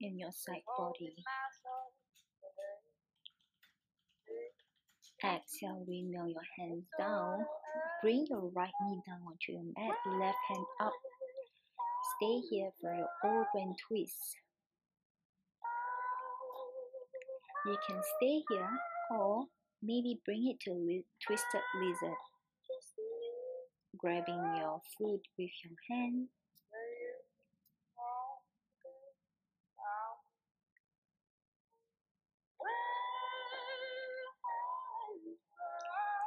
in 0.01 0.19
your 0.19 0.31
side 0.33 0.63
body. 0.79 1.17
Exhale, 5.27 5.83
windmill 5.87 6.29
your 6.29 6.47
hands 6.57 6.85
down. 6.99 7.45
Bring 8.03 8.27
your 8.31 8.49
right 8.55 8.73
knee 8.83 9.01
down 9.07 9.21
onto 9.27 9.53
your 9.53 9.65
mat, 9.77 9.97
left 10.21 10.37
hand 10.49 10.65
up. 10.81 10.93
Stay 12.17 12.41
here 12.49 12.71
for 12.81 12.95
your 12.95 13.09
open 13.25 13.75
twist. 13.89 14.37
You 17.67 17.77
can 17.89 18.01
stay 18.17 18.43
here 18.49 18.71
or 19.11 19.45
maybe 19.83 20.21
bring 20.25 20.47
it 20.49 20.61
to 20.61 20.73
li 20.73 21.05
twisted 21.27 21.61
lizard. 21.81 22.17
Grabbing 23.99 24.43
your 24.59 24.81
foot 24.97 25.23
with 25.37 25.51
your 25.65 25.77
hand. 25.91 26.29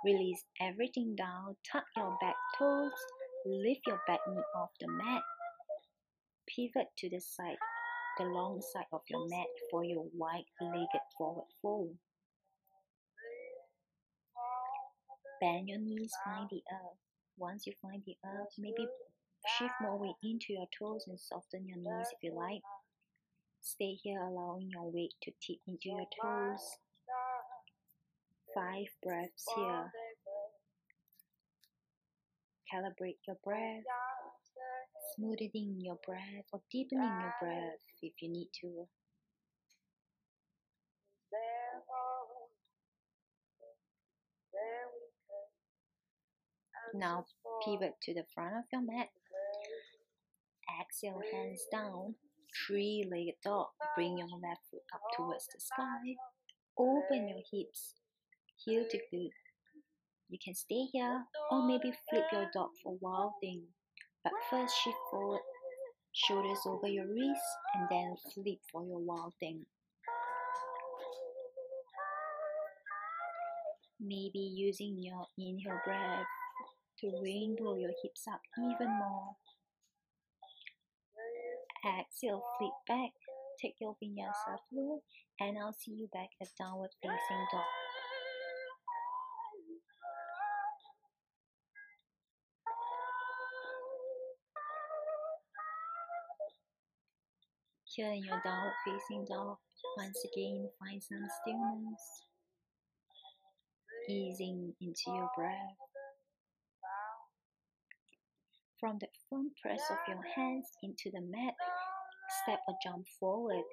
Release 0.05 0.43
everything 0.61 1.15
down, 1.15 1.55
tuck 1.69 1.83
your 1.97 2.17
back 2.21 2.35
toes, 2.57 2.91
lift 3.45 3.81
your 3.85 4.01
back 4.07 4.19
knee 4.29 4.41
off 4.55 4.69
the 4.79 4.87
mat, 4.87 5.21
pivot 6.47 6.87
to 6.97 7.09
the 7.09 7.19
side 7.19 7.57
the 8.19 8.25
long 8.25 8.61
side 8.61 8.85
of 8.91 9.01
your 9.09 9.25
mat 9.29 9.47
for 9.71 9.83
your 9.85 10.05
wide-legged 10.13 11.05
forward 11.17 11.47
fold. 11.61 11.95
Bend 15.39 15.69
your 15.69 15.79
knees, 15.79 16.11
find 16.25 16.49
the 16.51 16.61
earth. 16.69 16.99
Once 17.37 17.65
you 17.65 17.73
find 17.81 18.03
the 18.05 18.17
earth, 18.25 18.53
maybe 18.57 18.85
shift 19.57 19.71
more 19.81 19.97
weight 19.97 20.19
into 20.21 20.51
your 20.51 20.67
toes 20.77 21.05
and 21.07 21.17
soften 21.17 21.65
your 21.65 21.77
knees 21.77 22.07
if 22.11 22.21
you 22.21 22.35
like. 22.35 22.61
Stay 23.61 23.93
here, 23.93 24.19
allowing 24.19 24.69
your 24.69 24.91
weight 24.91 25.13
to 25.23 25.31
tip 25.41 25.59
into 25.65 25.87
your 25.89 26.05
toes. 26.21 26.77
Five 28.55 28.87
breaths 29.03 29.45
here. 29.55 29.91
Calibrate 32.73 33.19
your 33.27 33.37
breath 33.43 33.83
smoothing 35.15 35.77
your 35.79 35.97
breath 36.05 36.45
or 36.53 36.61
deepening 36.71 37.11
your 37.21 37.33
breath 37.41 37.79
if 38.01 38.13
you 38.21 38.29
need 38.29 38.49
to. 38.61 38.87
Now 46.93 47.25
pivot 47.65 47.93
to 48.03 48.13
the 48.13 48.23
front 48.33 48.55
of 48.55 48.63
your 48.71 48.81
mat. 48.81 49.09
Exhale, 50.81 51.21
hands 51.31 51.65
down. 51.71 52.15
Three-legged 52.65 53.35
dog. 53.45 53.67
Bring 53.95 54.17
your 54.17 54.27
left 54.27 54.61
foot 54.71 54.81
up 54.93 55.01
towards 55.15 55.45
the 55.53 55.59
sky. 55.59 56.15
Open 56.77 57.27
your 57.27 57.43
hips. 57.51 57.93
Heel 58.65 58.86
to 58.89 58.98
glute. 58.98 59.32
You 60.30 60.38
can 60.43 60.54
stay 60.54 60.86
here 60.91 61.24
or 61.50 61.65
maybe 61.65 61.93
flip 62.10 62.26
your 62.32 62.50
dog 62.54 62.69
for 62.84 62.98
wild 63.02 63.34
thing. 63.41 63.63
But 64.24 64.34
first 64.50 64.76
shift 64.84 64.98
forward, 65.10 65.39
shoulders 66.13 66.60
over 66.65 66.88
your 66.88 67.08
wrists, 67.08 67.56
and 67.76 67.88
then 67.89 68.15
flip 68.34 68.60
for 68.72 68.84
your 68.84 69.00
wild 69.00 69.34
thing. 69.39 69.65
Maybe 74.00 74.39
using 74.39 74.98
your 75.00 75.26
inhale 75.38 75.80
breath 75.86 76.26
to 77.00 77.12
rainbow 77.24 77.78
your 77.78 77.91
hips 78.04 78.26
up 78.32 78.41
even 78.58 78.89
more. 79.00 79.36
Exhale, 81.86 82.43
flip 82.58 82.74
back, 82.88 83.12
take 83.62 83.76
your 83.80 83.95
vinyasa 84.04 84.58
flow, 84.69 85.02
and 85.39 85.58
I'll 85.58 85.74
see 85.74 85.91
you 85.91 86.10
back 86.12 86.30
at 86.41 86.50
downward 86.60 86.91
facing 87.02 87.48
dog. 87.54 87.78
Here 97.99 98.13
in 98.13 98.23
your 98.23 98.41
downward 98.45 98.71
facing 98.85 99.25
dog, 99.25 99.57
once 99.97 100.23
again 100.23 100.69
find 100.79 101.03
some 101.03 101.27
stillness, 101.41 102.23
easing 104.07 104.73
into 104.79 105.03
your 105.07 105.29
breath. 105.35 105.75
From 108.79 108.99
the 109.01 109.07
firm 109.29 109.51
press 109.62 109.81
of 109.91 109.97
your 110.07 110.23
hands 110.33 110.67
into 110.81 111.12
the 111.12 111.19
mat, 111.19 111.55
step 112.41 112.59
or 112.69 112.75
jump 112.81 113.05
forward. 113.19 113.65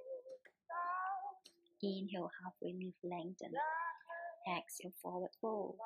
Inhale, 1.81 2.33
halfway 2.43 2.75
lift, 2.85 2.99
lengthen. 3.05 3.53
Exhale, 4.51 4.93
forward 5.01 5.31
fold. 5.41 5.77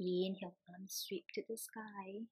Inhale, 0.00 0.56
arms 0.70 1.04
sweep 1.06 1.26
to 1.34 1.42
the 1.50 1.58
sky. 1.58 2.24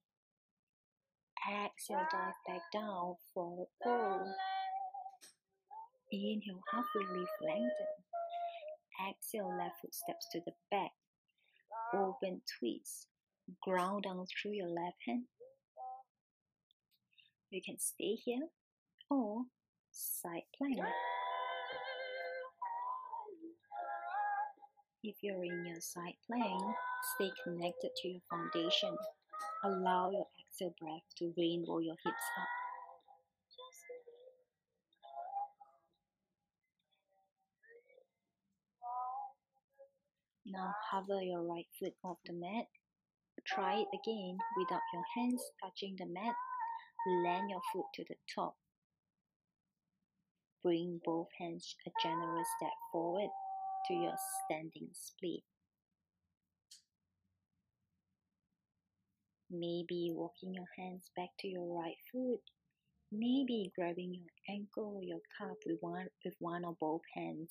Exhale, 1.46 2.06
dive 2.10 2.32
back 2.48 2.62
down, 2.72 3.16
forward 3.34 3.68
fold. 3.84 4.28
Inhale, 6.12 6.62
halfway 6.70 7.18
lift, 7.18 7.32
lengthen. 7.42 7.70
Exhale, 9.08 9.56
left 9.58 9.80
foot 9.80 9.94
steps 9.94 10.28
to 10.32 10.40
the 10.46 10.52
back. 10.70 10.92
Open 11.92 12.40
twist. 12.58 13.08
Ground 13.62 14.04
down 14.04 14.24
through 14.26 14.52
your 14.52 14.68
left 14.68 14.96
hand. 15.06 15.24
You 17.50 17.60
can 17.64 17.78
stay 17.78 18.14
here 18.14 18.48
or 19.10 19.42
side 19.92 20.42
plank. 20.56 20.78
If 25.02 25.16
you're 25.22 25.44
in 25.44 25.66
your 25.66 25.80
side 25.80 26.16
plank, 26.26 26.62
stay 27.14 27.30
connected 27.44 27.90
to 28.02 28.08
your 28.08 28.20
foundation. 28.30 28.96
Allow 29.64 30.10
your 30.10 30.26
exhale 30.40 30.74
breath 30.80 31.02
to 31.18 31.34
rainbow 31.36 31.78
your 31.78 31.96
hips 32.04 32.24
up. 32.40 32.63
Now 40.54 40.68
uh, 40.68 40.72
hover 40.90 41.20
your 41.20 41.42
right 41.42 41.66
foot 41.80 41.94
off 42.04 42.18
the 42.26 42.32
mat. 42.32 42.66
Try 43.44 43.74
it 43.80 43.88
again 43.92 44.38
without 44.56 44.80
your 44.92 45.02
hands 45.16 45.42
touching 45.62 45.96
the 45.98 46.06
mat. 46.06 46.34
Land 47.24 47.50
your 47.50 47.60
foot 47.72 47.86
to 47.94 48.04
the 48.08 48.14
top. 48.32 48.54
Bring 50.62 51.00
both 51.04 51.26
hands 51.38 51.74
a 51.86 51.90
generous 52.02 52.46
step 52.56 52.72
forward 52.92 53.30
to 53.88 53.94
your 53.94 54.14
standing 54.44 54.88
split. 54.92 55.42
Maybe 59.50 60.12
walking 60.14 60.54
your 60.54 60.68
hands 60.78 61.10
back 61.16 61.30
to 61.40 61.48
your 61.48 61.80
right 61.80 61.98
foot. 62.12 62.40
Maybe 63.10 63.72
grabbing 63.76 64.14
your 64.14 64.56
ankle 64.56 64.94
or 64.96 65.02
your 65.02 65.20
calf 65.36 65.56
with 65.66 65.78
one, 65.80 66.06
with 66.24 66.34
one 66.38 66.64
or 66.64 66.76
both 66.80 67.02
hands. 67.14 67.50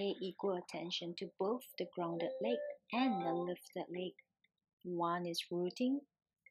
Pay 0.00 0.16
equal 0.22 0.56
attention 0.56 1.14
to 1.18 1.26
both 1.38 1.60
the 1.76 1.84
grounded 1.94 2.30
leg 2.40 2.56
and 2.94 3.22
the 3.22 3.34
lifted 3.34 3.84
leg. 3.94 4.12
One 4.82 5.26
is 5.26 5.44
rooting, 5.50 6.00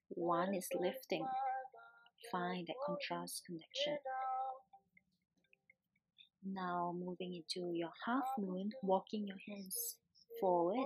one 0.10 0.54
is 0.54 0.68
lifting. 0.80 1.26
Find 2.32 2.68
that 2.68 2.76
contrast 2.86 3.42
connection. 3.48 3.98
Now 6.46 6.94
moving 6.96 7.34
into 7.34 7.74
your 7.74 7.90
half 8.06 8.26
moon, 8.38 8.70
walking 8.84 9.26
your 9.26 9.40
hands 9.48 9.96
forward. 10.40 10.86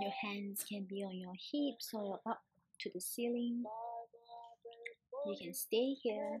Your 0.00 0.12
hands 0.22 0.64
can 0.70 0.86
be 0.88 1.02
on 1.02 1.18
your 1.18 1.34
hips 1.52 1.90
or 1.92 2.20
up 2.28 2.42
to 2.78 2.90
the 2.94 3.00
ceiling. 3.00 3.64
You 5.26 5.36
can 5.42 5.52
stay 5.52 5.94
here 6.00 6.40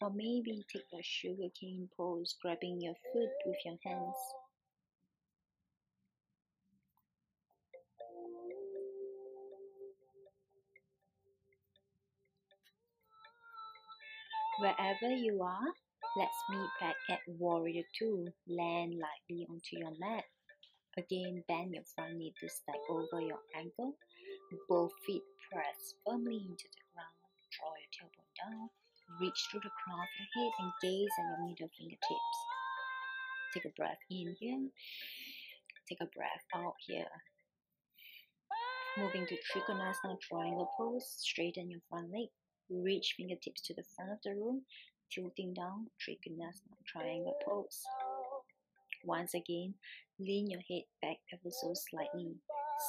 or 0.00 0.10
maybe 0.10 0.64
take 0.72 0.88
a 0.98 1.02
sugarcane 1.02 1.88
pose, 1.96 2.34
grabbing 2.40 2.80
your 2.80 2.94
foot 3.12 3.30
with 3.44 3.56
your 3.64 3.76
hands. 3.84 4.16
Wherever 14.58 15.14
you 15.14 15.42
are, 15.42 15.72
let's 16.18 16.36
meet 16.50 16.68
back 16.80 16.96
at 17.08 17.20
Warrior 17.38 17.82
2. 17.98 18.28
Land 18.48 18.92
lightly 18.92 19.46
onto 19.48 19.78
your 19.78 19.92
mat. 19.98 20.24
Again, 20.98 21.42
bend 21.48 21.72
your 21.72 21.84
front 21.94 22.16
knee 22.16 22.34
to 22.40 22.48
stack 22.48 22.80
over 22.90 23.22
your 23.22 23.40
ankle. 23.56 23.94
Both 24.68 24.92
feet 25.06 25.22
press 25.50 25.94
firmly 26.04 26.36
into 26.36 26.64
the 26.64 26.84
ground. 26.92 27.16
Draw 27.56 27.72
your 27.80 27.90
tailbone 27.96 28.34
down. 28.36 28.79
Reach 29.18 29.48
through 29.50 29.60
the 29.64 29.70
crown 29.82 30.00
of 30.00 30.08
your 30.18 30.28
head 30.36 30.52
and 30.60 30.72
gaze 30.82 31.08
at 31.18 31.24
your 31.24 31.48
middle 31.48 31.70
fingertips. 31.78 32.38
Take 33.54 33.64
a 33.66 33.74
breath 33.76 33.98
in 34.10 34.36
here. 34.40 34.68
Take 35.88 36.00
a 36.02 36.06
breath 36.06 36.44
out 36.54 36.74
here. 36.86 37.08
Moving 38.98 39.26
to 39.26 39.36
Trikonasana 39.36 40.20
triangle 40.20 40.70
pose, 40.78 41.06
straighten 41.18 41.70
your 41.70 41.80
front 41.88 42.10
leg. 42.12 42.28
Reach 42.70 43.14
fingertips 43.16 43.62
to 43.62 43.74
the 43.74 43.84
front 43.96 44.12
of 44.12 44.18
the 44.24 44.32
room, 44.34 44.62
tilting 45.12 45.54
down, 45.54 45.88
Trikonasana 46.00 46.78
triangle 46.86 47.36
pose. 47.46 47.82
Once 49.04 49.34
again, 49.34 49.74
lean 50.18 50.50
your 50.50 50.62
head 50.70 50.84
back 51.02 51.18
ever 51.32 51.50
so 51.50 51.74
slightly. 51.74 52.36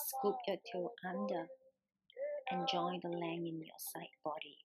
Scoop 0.08 0.38
your 0.48 0.58
tail 0.72 0.92
under. 1.08 1.48
and 2.52 2.68
join 2.68 3.00
the 3.04 3.10
length 3.10 3.48
in 3.48 3.60
your 3.60 3.80
side 3.80 4.14
body. 4.24 4.58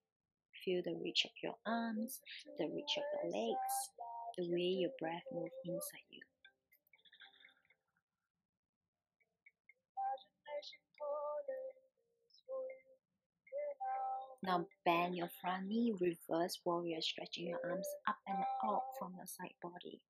Feel 0.66 0.82
the 0.84 0.98
reach 1.00 1.24
of 1.24 1.30
your 1.44 1.54
arms, 1.64 2.18
the 2.58 2.66
reach 2.66 2.98
of 2.98 3.04
your 3.22 3.30
legs, 3.30 3.74
the 4.36 4.50
way 4.50 4.82
your 4.82 4.90
breath 4.98 5.22
moves 5.32 5.54
inside 5.64 6.10
you. 6.10 6.20
Now 14.42 14.66
bend 14.84 15.16
your 15.16 15.30
front 15.40 15.68
knee, 15.68 15.94
reverse 16.00 16.58
warrior, 16.64 17.00
stretching 17.00 17.46
your 17.46 17.60
arms 17.64 17.86
up 18.08 18.16
and 18.26 18.38
out 18.64 18.82
from 18.98 19.14
your 19.16 19.26
side 19.26 19.54
body. 19.62 20.00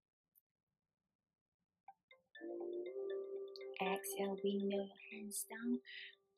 Exhale, 3.82 4.36
wing 4.42 4.70
your 4.70 4.88
hands 5.12 5.44
down. 5.50 5.80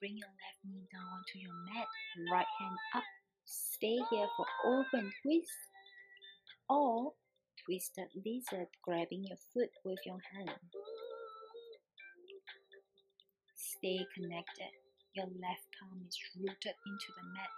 Bring 0.01 0.17
your 0.17 0.27
left 0.27 0.59
knee 0.65 0.87
down 0.93 1.07
onto 1.07 1.39
your 1.39 1.55
mat. 1.71 1.87
Right 2.33 2.47
hand 2.59 2.77
up. 2.97 3.18
Stay 3.51 3.97
here 4.11 4.29
for 4.37 4.47
open 4.67 5.11
twist 5.23 5.57
or 6.69 7.13
twisted 7.65 8.09
lizard, 8.15 8.69
grabbing 8.85 9.25
your 9.25 9.39
foot 9.55 9.71
with 9.87 9.99
your 10.05 10.21
hand. 10.37 10.59
Stay 13.57 14.05
connected. 14.15 14.73
Your 15.15 15.27
left 15.27 15.65
palm 15.81 16.05
is 16.07 16.19
rooted 16.37 16.77
into 16.85 17.09
the 17.17 17.25
mat. 17.33 17.55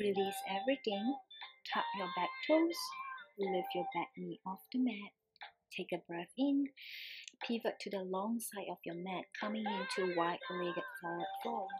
Release 0.00 0.40
everything. 0.50 1.14
Tap 1.72 1.84
your 1.96 2.08
back 2.16 2.30
toes. 2.48 2.80
Lift 3.38 3.68
your 3.74 3.86
back 3.94 4.08
knee 4.16 4.40
off 4.44 4.60
the 4.72 4.80
mat. 4.80 5.12
Take 5.76 5.92
a 5.92 6.02
breath 6.08 6.32
in. 6.36 6.66
Pivot 7.46 7.74
to 7.80 7.90
the 7.90 8.02
long 8.04 8.38
side 8.40 8.68
of 8.70 8.78
your 8.84 8.94
mat, 8.94 9.24
coming 9.38 9.64
into 9.66 10.14
wide-legged 10.16 10.84
forward 11.00 11.26
fold. 11.42 11.70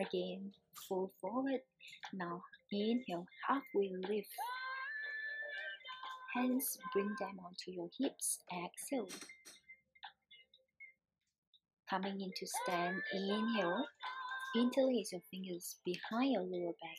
Again, 0.00 0.52
fold 0.88 1.10
forward. 1.20 1.60
Now 2.12 2.42
inhale, 2.70 3.26
halfway 3.48 3.92
lift. 4.08 4.28
Hands 6.34 6.78
bring 6.92 7.14
them 7.20 7.38
onto 7.44 7.70
your 7.70 7.88
hips. 7.98 8.40
Exhale. 8.52 9.08
Coming 11.88 12.20
into 12.20 12.46
stand, 12.62 13.00
inhale. 13.12 13.86
Interlace 14.56 15.12
your 15.12 15.22
fingers 15.30 15.76
behind 15.84 16.32
your 16.32 16.42
lower 16.42 16.72
back. 16.82 16.98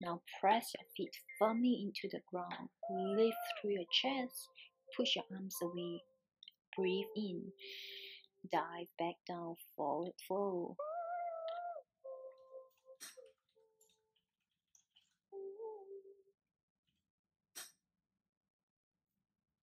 Now 0.00 0.20
press 0.40 0.72
your 0.76 0.86
feet 0.96 1.16
firmly 1.38 1.84
into 1.84 2.08
the 2.12 2.20
ground. 2.30 2.68
Lift 2.90 3.36
through 3.60 3.72
your 3.72 3.84
chest. 3.92 4.48
Push 4.96 5.16
your 5.16 5.24
arms 5.32 5.56
away. 5.62 6.02
Breathe 6.76 7.06
in. 7.16 7.52
Dive 8.50 8.88
back 8.98 9.14
down, 9.28 9.56
forward 9.76 10.12
fold. 10.28 10.76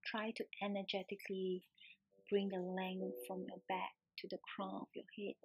Try 0.05 0.31
to 0.37 0.45
energetically 0.63 1.63
bring 2.29 2.49
the 2.49 2.59
length 2.59 3.15
from 3.27 3.45
your 3.47 3.59
back 3.67 3.91
to 4.17 4.27
the 4.29 4.39
crown 4.55 4.81
of 4.81 4.87
your 4.93 5.05
head. 5.17 5.35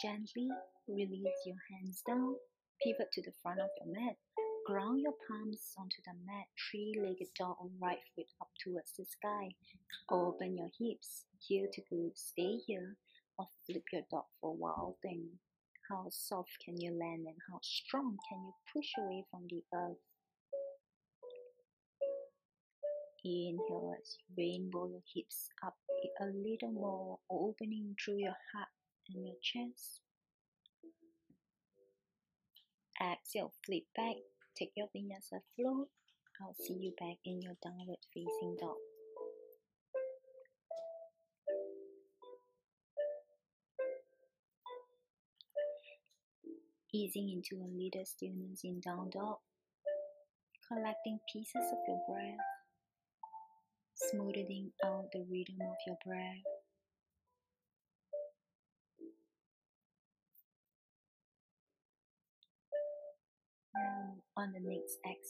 Gently 0.00 0.48
release 0.88 1.42
your 1.44 1.56
hands 1.70 2.02
down, 2.06 2.34
pivot 2.82 3.12
to 3.12 3.22
the 3.22 3.32
front 3.42 3.60
of 3.60 3.68
your 3.78 3.94
mat, 3.94 4.16
ground 4.66 5.00
your 5.00 5.14
palms 5.28 5.74
onto 5.78 5.96
the 6.06 6.14
mat, 6.26 6.46
three-legged 6.70 7.28
dog 7.38 7.56
on 7.60 7.70
right 7.80 7.98
foot 8.14 8.26
up 8.40 8.48
towards 8.62 8.92
the 8.96 9.04
sky. 9.04 9.48
Open 10.10 10.56
your 10.56 10.70
hips, 10.78 11.24
heel 11.38 11.66
to 11.72 11.82
glute, 11.82 12.16
stay 12.16 12.56
here, 12.66 12.96
or 13.38 13.48
flip 13.66 13.84
your 13.92 14.02
dog 14.10 14.24
for 14.40 14.56
wild 14.56 14.96
thing. 15.02 15.28
How 15.88 16.06
soft 16.10 16.56
can 16.64 16.80
you 16.80 16.90
land 16.90 17.26
and 17.26 17.38
how 17.50 17.58
strong 17.62 18.16
can 18.28 18.40
you 18.42 18.54
push 18.72 18.90
away 18.98 19.24
from 19.30 19.46
the 19.50 19.62
earth? 19.74 19.98
Inhale 23.24 23.94
as 24.00 24.16
you 24.18 24.34
rainbow 24.36 24.88
your 24.88 25.02
hips 25.14 25.48
up 25.64 25.76
a 26.20 26.24
little 26.24 26.72
more, 26.72 27.18
opening 27.30 27.94
through 28.02 28.18
your 28.18 28.36
heart 28.52 28.68
and 29.08 29.26
your 29.26 29.36
chest. 29.42 30.00
Exhale, 33.00 33.52
flip 33.64 33.84
back, 33.96 34.16
take 34.56 34.72
your 34.76 34.86
vinyasa 34.94 35.40
flow. 35.56 35.88
I'll 36.40 36.54
see 36.58 36.74
you 36.74 36.92
back 36.98 37.18
in 37.24 37.40
your 37.40 37.54
downward 37.62 37.98
facing 38.12 38.56
dog. 38.60 38.76
Easing 46.94 47.30
into 47.30 47.62
a 47.62 47.68
little 47.68 48.04
stillness 48.04 48.60
in 48.64 48.80
down 48.80 49.10
dog, 49.10 49.38
collecting 50.68 51.18
pieces 51.32 51.72
of 51.72 51.78
your 51.88 52.00
breath, 52.08 52.36
smoothing 53.94 54.72
out 54.84 55.06
the 55.12 55.24
rhythm 55.30 55.60
of 55.62 55.76
your 55.86 55.96
breath. 56.04 56.51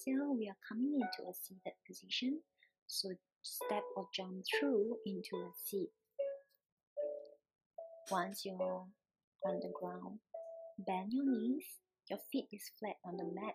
We 0.07 0.49
are 0.49 0.57
coming 0.69 0.95
into 0.95 1.29
a 1.29 1.35
seated 1.35 1.75
position. 1.87 2.41
So 2.87 3.11
step 3.43 3.83
or 3.97 4.09
jump 4.15 4.43
through 4.59 4.97
into 5.07 5.37
a 5.37 5.51
seat. 5.65 5.91
Once 8.11 8.43
you're 8.45 8.87
on 9.47 9.61
the 9.61 9.73
ground, 9.81 10.19
bend 10.87 11.13
your 11.13 11.25
knees. 11.25 11.65
Your 12.11 12.19
feet 12.31 12.47
is 12.53 12.71
flat 12.79 12.97
on 13.07 13.17
the 13.17 13.25
mat. 13.25 13.55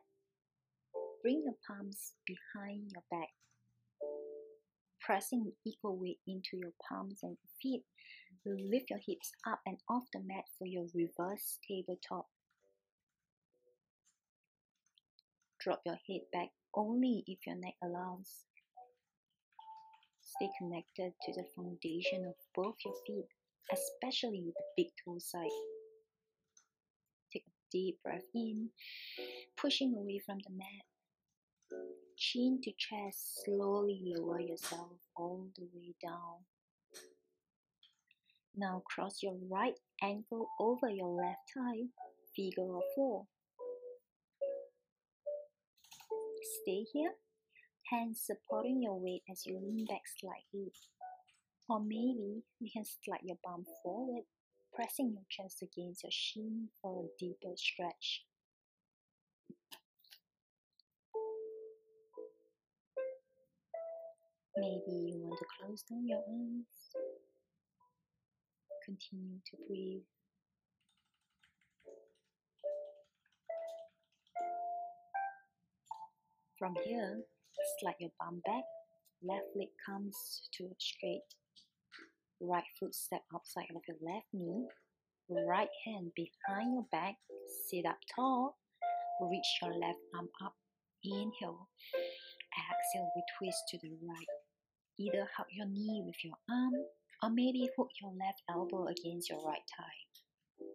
Bring 1.22 1.44
your 1.44 1.56
palms 1.68 2.14
behind 2.26 2.92
your 2.94 3.04
back. 3.12 3.30
Pressing 5.02 5.52
equal 5.66 5.98
weight 6.00 6.20
into 6.28 6.58
your 6.58 6.74
palms 6.88 7.20
and 7.24 7.38
feet. 7.62 7.84
Lift 8.46 8.90
your 8.90 9.00
hips 9.06 9.32
up 9.46 9.60
and 9.66 9.78
off 9.90 10.04
the 10.14 10.20
mat 10.20 10.46
for 10.58 10.66
your 10.66 10.86
reverse 10.96 11.60
tabletop. 11.68 12.28
Drop 15.68 15.82
your 15.86 16.00
head 16.08 16.22
back 16.32 16.48
only 16.76 17.26
if 17.28 17.40
your 17.46 17.58
neck 17.58 17.74
allows. 17.84 18.46
Stay 20.22 20.48
connected 20.58 21.12
to 21.26 21.34
the 21.34 21.44
foundation 21.58 22.26
of 22.26 22.36
both 22.56 22.76
your 22.86 22.94
feet, 23.06 23.28
especially 23.74 24.54
the 24.56 24.64
big 24.78 24.88
toe 25.04 25.18
side. 25.20 25.50
Take 27.34 27.44
a 27.48 27.52
deep 27.70 27.98
breath 28.02 28.30
in, 28.34 28.70
pushing 29.58 29.94
away 29.94 30.22
from 30.26 30.38
the 30.48 30.56
mat. 30.56 31.82
Chin 32.18 32.62
to 32.64 32.72
chest, 32.78 33.44
slowly 33.44 34.14
lower 34.16 34.40
yourself 34.40 34.94
all 35.18 35.48
the 35.58 35.68
way 35.76 35.94
down. 36.02 36.46
Now 38.56 38.84
cross 38.86 39.22
your 39.22 39.36
right 39.52 39.78
ankle 40.02 40.48
over 40.62 40.90
your 40.90 41.10
left 41.10 41.52
thigh, 41.54 41.88
figure 42.34 42.80
four. 42.96 43.26
stay 46.68 46.86
here, 46.92 47.12
hands 47.90 48.22
supporting 48.26 48.82
your 48.82 49.00
weight 49.00 49.24
as 49.32 49.46
you 49.46 49.58
lean 49.58 49.86
back 49.86 50.02
slightly. 50.20 50.72
Or 51.70 51.80
maybe 51.80 52.44
you 52.60 52.70
can 52.74 52.84
slide 52.84 53.22
your 53.24 53.38
bum 53.44 53.64
forward, 53.82 54.24
pressing 54.74 55.14
your 55.14 55.24
chest 55.30 55.62
against 55.62 56.04
your 56.04 56.12
shin 56.12 56.68
for 56.82 57.06
a 57.06 57.08
deeper 57.20 57.56
stretch. 57.56 58.24
Maybe 64.58 65.14
you 65.14 65.20
want 65.22 65.40
to 65.40 65.46
close 65.60 65.84
down 65.84 66.06
your 66.06 66.20
eyes. 66.20 66.66
Continue 68.84 69.40
to 69.52 69.58
breathe 69.68 70.02
From 76.60 76.74
here, 76.84 77.22
slide 77.80 78.00
your 78.00 78.10
bum 78.20 78.42
back. 78.44 78.64
Left 79.22 79.46
leg 79.56 79.68
comes 79.86 80.50
to 80.58 80.68
straight. 80.80 81.22
Right 82.42 82.64
foot 82.80 82.96
step 82.96 83.22
outside 83.32 83.70
of 83.76 83.84
your 83.88 83.98
left 84.02 84.26
knee. 84.34 84.66
Right 85.30 85.70
hand 85.86 86.12
behind 86.16 86.74
your 86.74 86.88
back. 86.92 87.14
Sit 87.70 87.86
up 87.86 88.00
tall. 88.16 88.58
Reach 89.22 89.46
your 89.62 89.74
left 89.74 90.00
arm 90.16 90.30
up. 90.44 90.56
Inhale. 91.04 91.70
Exhale, 91.94 93.12
we 93.16 93.22
twist 93.38 93.62
to 93.70 93.78
the 93.78 93.94
right. 94.02 94.34
Either 94.98 95.30
hug 95.38 95.48
your 95.52 95.68
knee 95.68 96.02
with 96.04 96.18
your 96.24 96.38
arm 96.50 96.74
or 97.22 97.30
maybe 97.30 97.70
hook 97.78 97.90
your 98.02 98.14
left 98.18 98.42
elbow 98.50 98.88
against 98.88 99.30
your 99.30 99.46
right 99.46 99.62
thigh. 99.78 100.66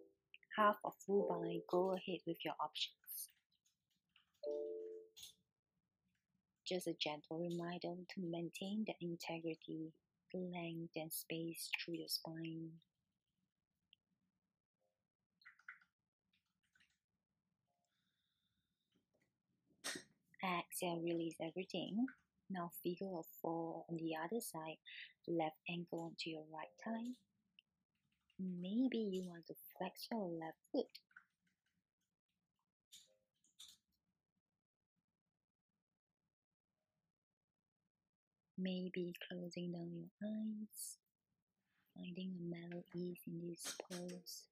Half 0.57 0.77
or 0.85 0.93
full 1.05 1.27
bind, 1.29 1.63
go 1.69 1.91
ahead 1.91 2.19
with 2.25 2.37
your 2.45 2.55
options. 2.61 3.32
Just 6.65 6.87
a 6.87 6.93
gentle 6.93 7.39
reminder 7.39 7.93
to 8.09 8.21
maintain 8.21 8.85
the 8.87 8.93
integrity, 9.01 9.91
length, 10.33 10.93
and 10.95 11.11
space 11.11 11.69
through 11.77 11.95
your 11.95 12.07
spine. 12.07 12.69
Exhale, 20.41 21.01
release 21.01 21.35
everything. 21.41 22.05
Now 22.49 22.71
figure 22.83 23.17
of 23.17 23.25
four 23.41 23.85
on 23.89 23.97
the 23.97 24.15
other 24.15 24.41
side, 24.41 24.77
left 25.27 25.57
ankle 25.69 26.01
onto 26.01 26.29
your 26.29 26.43
right 26.53 26.73
thigh. 26.83 27.13
Maybe 28.39 28.97
you 28.97 29.23
want 29.27 29.47
to 29.47 29.55
flex 29.77 30.07
your 30.11 30.27
left 30.27 30.57
foot. 30.71 31.02
Maybe 38.63 39.13
closing 39.27 39.73
down 39.73 39.91
your 39.91 40.07
eyes, 40.23 40.97
finding 41.93 42.31
a 42.31 42.43
mellow 42.49 42.83
ease 42.95 43.19
in 43.27 43.49
this 43.49 43.75
pose. 43.91 44.43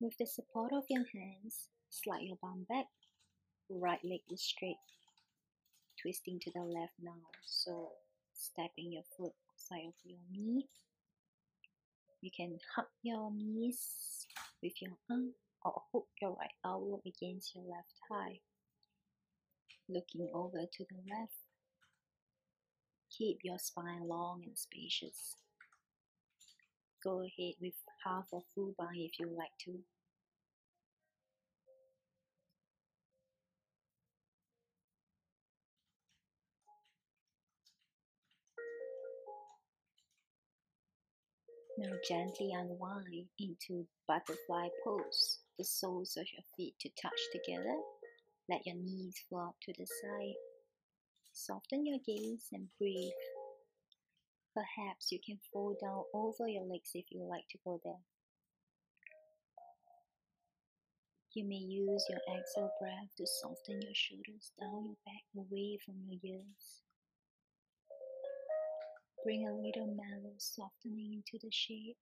With 0.00 0.16
the 0.18 0.26
support 0.26 0.72
of 0.72 0.84
your 0.88 1.04
hands, 1.12 1.68
slide 1.90 2.22
your 2.22 2.38
bum 2.40 2.64
back. 2.66 2.86
Right 3.68 4.02
leg 4.02 4.20
is 4.30 4.42
straight. 4.42 4.76
Twisting 6.00 6.40
to 6.40 6.50
the 6.54 6.62
left 6.62 6.94
now. 7.02 7.12
So 7.44 7.90
stepping 8.32 8.90
your 8.90 9.04
foot 9.18 9.32
outside 9.52 9.86
of 9.86 9.94
your 10.02 10.18
knee. 10.30 10.66
You 12.24 12.30
can 12.34 12.58
hug 12.74 12.86
your 13.02 13.30
knees 13.36 14.26
with 14.62 14.72
your 14.80 14.92
arm 15.10 15.34
or 15.62 15.82
hook 15.92 16.06
your 16.22 16.30
right 16.30 16.54
elbow 16.64 17.02
against 17.04 17.54
your 17.54 17.64
left 17.64 17.92
thigh. 18.08 18.40
Looking 19.90 20.30
over 20.32 20.62
to 20.64 20.84
the 20.88 20.96
left. 21.14 21.34
Keep 23.10 23.40
your 23.44 23.58
spine 23.58 24.08
long 24.08 24.40
and 24.46 24.56
spacious. 24.56 25.36
Go 27.04 27.20
ahead 27.20 27.56
with 27.60 27.74
half 28.06 28.24
or 28.32 28.42
full 28.54 28.74
bind 28.78 29.02
if 29.02 29.20
you 29.20 29.26
like 29.26 29.58
to. 29.66 29.80
Now 41.76 41.90
gently 42.08 42.52
unwind 42.52 43.26
into 43.40 43.86
butterfly 44.06 44.68
pose. 44.84 45.40
The 45.58 45.64
soles 45.64 46.16
of 46.16 46.26
your 46.32 46.44
feet 46.56 46.74
to 46.80 46.88
touch 47.00 47.20
together. 47.32 47.76
Let 48.48 48.64
your 48.64 48.76
knees 48.76 49.16
flop 49.28 49.56
to 49.62 49.72
the 49.76 49.86
side. 49.86 50.34
Soften 51.32 51.84
your 51.84 51.98
gaze 52.06 52.46
and 52.52 52.68
breathe. 52.78 53.10
Perhaps 54.54 55.10
you 55.10 55.18
can 55.26 55.40
fold 55.52 55.78
down 55.82 56.04
over 56.14 56.46
your 56.46 56.62
legs 56.62 56.90
if 56.94 57.06
you 57.10 57.24
like 57.24 57.48
to 57.50 57.58
go 57.64 57.80
there. 57.82 58.04
You 61.32 61.44
may 61.44 61.56
use 61.56 62.06
your 62.08 62.20
exhale 62.38 62.70
breath 62.80 63.10
to 63.16 63.26
soften 63.26 63.82
your 63.82 63.94
shoulders 63.94 64.52
down 64.60 64.84
your 64.86 64.96
back 65.04 65.24
away 65.36 65.78
from 65.84 65.96
your 66.06 66.20
ears. 66.22 66.83
Bring 69.24 69.48
a 69.48 69.54
little 69.54 69.86
mellow 69.86 70.34
softening 70.36 71.14
into 71.14 71.42
the 71.42 71.50
shape. 71.50 71.96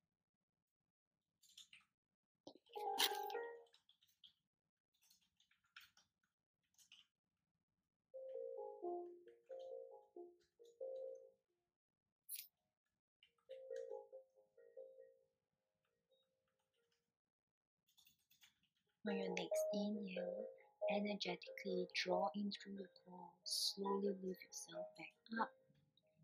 On 19.07 19.17
your 19.17 19.29
next 19.29 19.49
inhale, 19.73 20.45
energetically 20.91 21.87
draw 21.95 22.27
in 22.35 22.51
through 22.51 22.75
the 22.75 22.87
core. 23.05 23.29
Slowly 23.45 24.09
lift 24.21 24.43
yourself 24.43 24.87
back 24.97 25.41
up 25.41 25.49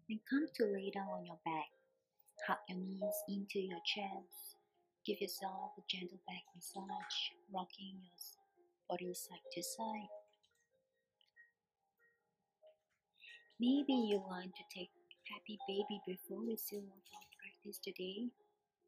and 0.09 0.19
come 0.29 0.47
to 0.55 0.65
lay 0.65 0.89
down 0.89 1.07
on 1.13 1.25
your 1.25 1.39
back. 1.45 1.69
Hug 2.47 2.57
your 2.67 2.79
knees 2.79 3.17
into 3.29 3.59
your 3.59 3.81
chest. 3.85 4.57
Give 5.05 5.21
yourself 5.21 5.77
a 5.77 5.83
gentle 5.87 6.19
back 6.27 6.43
massage, 6.55 7.17
rocking 7.53 8.01
your 8.01 8.17
body 8.89 9.13
side 9.13 9.45
to 9.53 9.61
side. 9.63 10.13
Maybe 13.59 13.93
you 13.93 14.23
want 14.25 14.55
to 14.55 14.63
take 14.73 14.89
happy 15.29 15.59
baby 15.67 16.01
before 16.07 16.41
we 16.41 16.57
seal 16.57 16.81
off 16.89 17.05
our 17.13 17.27
practice 17.37 17.77
today. 17.83 18.33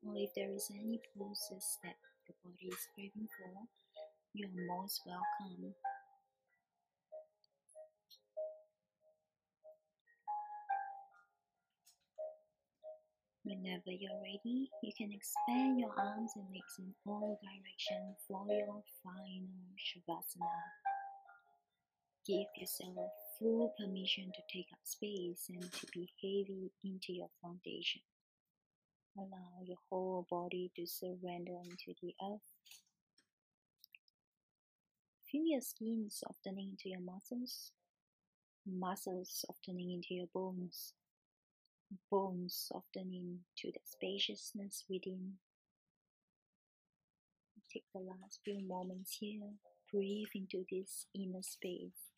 Or 0.01 0.17
if 0.17 0.33
there 0.33 0.49
is 0.49 0.65
any 0.73 0.99
poses 1.13 1.77
that 1.83 2.01
your 2.25 2.37
body 2.41 2.73
is 2.73 2.87
craving 2.95 3.29
for, 3.37 3.53
you 4.33 4.47
are 4.49 4.77
most 4.77 5.01
welcome. 5.05 5.75
Whenever 13.43 13.89
you're 13.89 14.21
ready, 14.21 14.69
you 14.83 14.91
can 14.95 15.11
expand 15.11 15.79
your 15.79 15.89
arms 15.97 16.31
and 16.35 16.45
legs 16.53 16.77
in 16.77 16.93
all 17.07 17.39
directions 17.41 18.17
for 18.27 18.45
your 18.47 18.83
final 19.01 19.73
Shavasana. 19.81 20.61
Give 22.27 22.45
yourself 22.55 23.09
full 23.39 23.73
permission 23.79 24.25
to 24.25 24.41
take 24.53 24.67
up 24.71 24.77
space 24.83 25.49
and 25.49 25.59
to 25.73 25.87
be 25.91 26.07
heavy 26.21 26.71
into 26.83 27.13
your 27.13 27.29
foundation. 27.41 28.01
Allow 29.17 29.65
your 29.65 29.79
whole 29.89 30.27
body 30.29 30.71
to 30.75 30.85
surrender 30.85 31.57
into 31.65 31.97
the 31.99 32.13
earth. 32.23 32.45
Feel 35.31 35.45
your 35.47 35.61
skin 35.61 36.09
softening 36.11 36.77
into 36.77 36.89
your 36.89 37.01
muscles, 37.01 37.71
muscles 38.67 39.43
softening 39.47 39.93
into 39.93 40.13
your 40.13 40.27
bones 40.31 40.93
bones 42.09 42.69
softening 42.69 43.39
to 43.57 43.71
the 43.71 43.79
spaciousness 43.83 44.83
within. 44.89 45.33
Take 47.71 47.85
the 47.93 48.01
last 48.01 48.39
few 48.43 48.61
moments 48.67 49.17
here. 49.19 49.47
Breathe 49.91 50.27
into 50.35 50.65
this 50.69 51.05
inner 51.15 51.41
space. 51.41 52.11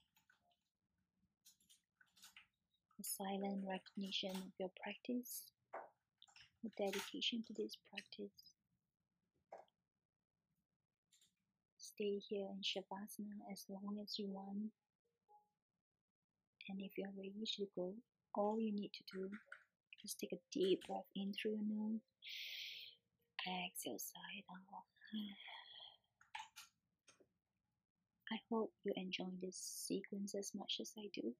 A 3.00 3.04
silent 3.04 3.64
recognition 3.68 4.32
of 4.32 4.54
your 4.60 4.72
practice, 4.82 5.52
a 6.66 6.70
dedication 6.82 7.44
to 7.48 7.54
this 7.54 7.78
practice. 7.92 8.54
Stay 11.78 12.20
here 12.28 12.48
in 12.50 12.62
Shavasana 12.62 13.52
as 13.52 13.66
long 13.70 14.00
as 14.02 14.18
you 14.18 14.28
want. 14.30 14.72
And 16.70 16.80
if 16.82 16.98
you're 16.98 17.14
ready 17.16 17.46
to 17.58 17.68
go, 17.76 17.94
all 18.34 18.60
you 18.60 18.72
need 18.72 18.92
to 18.94 19.04
do 19.18 19.30
just 20.04 20.20
take 20.20 20.34
a 20.34 20.44
deep 20.52 20.82
breath 20.88 21.08
in 21.16 21.34
through 21.34 21.52
your 21.52 21.64
nose. 21.64 22.02
Exhale, 23.48 23.98
side 23.98 24.44
out. 24.52 24.84
I 28.32 28.38
hope 28.50 28.72
you 28.84 28.94
enjoy 28.96 29.32
this 29.42 29.58
sequence 29.58 30.36
as 30.36 30.52
much 30.56 30.78
as 30.82 30.92
I 30.98 31.08
do. 31.14 31.34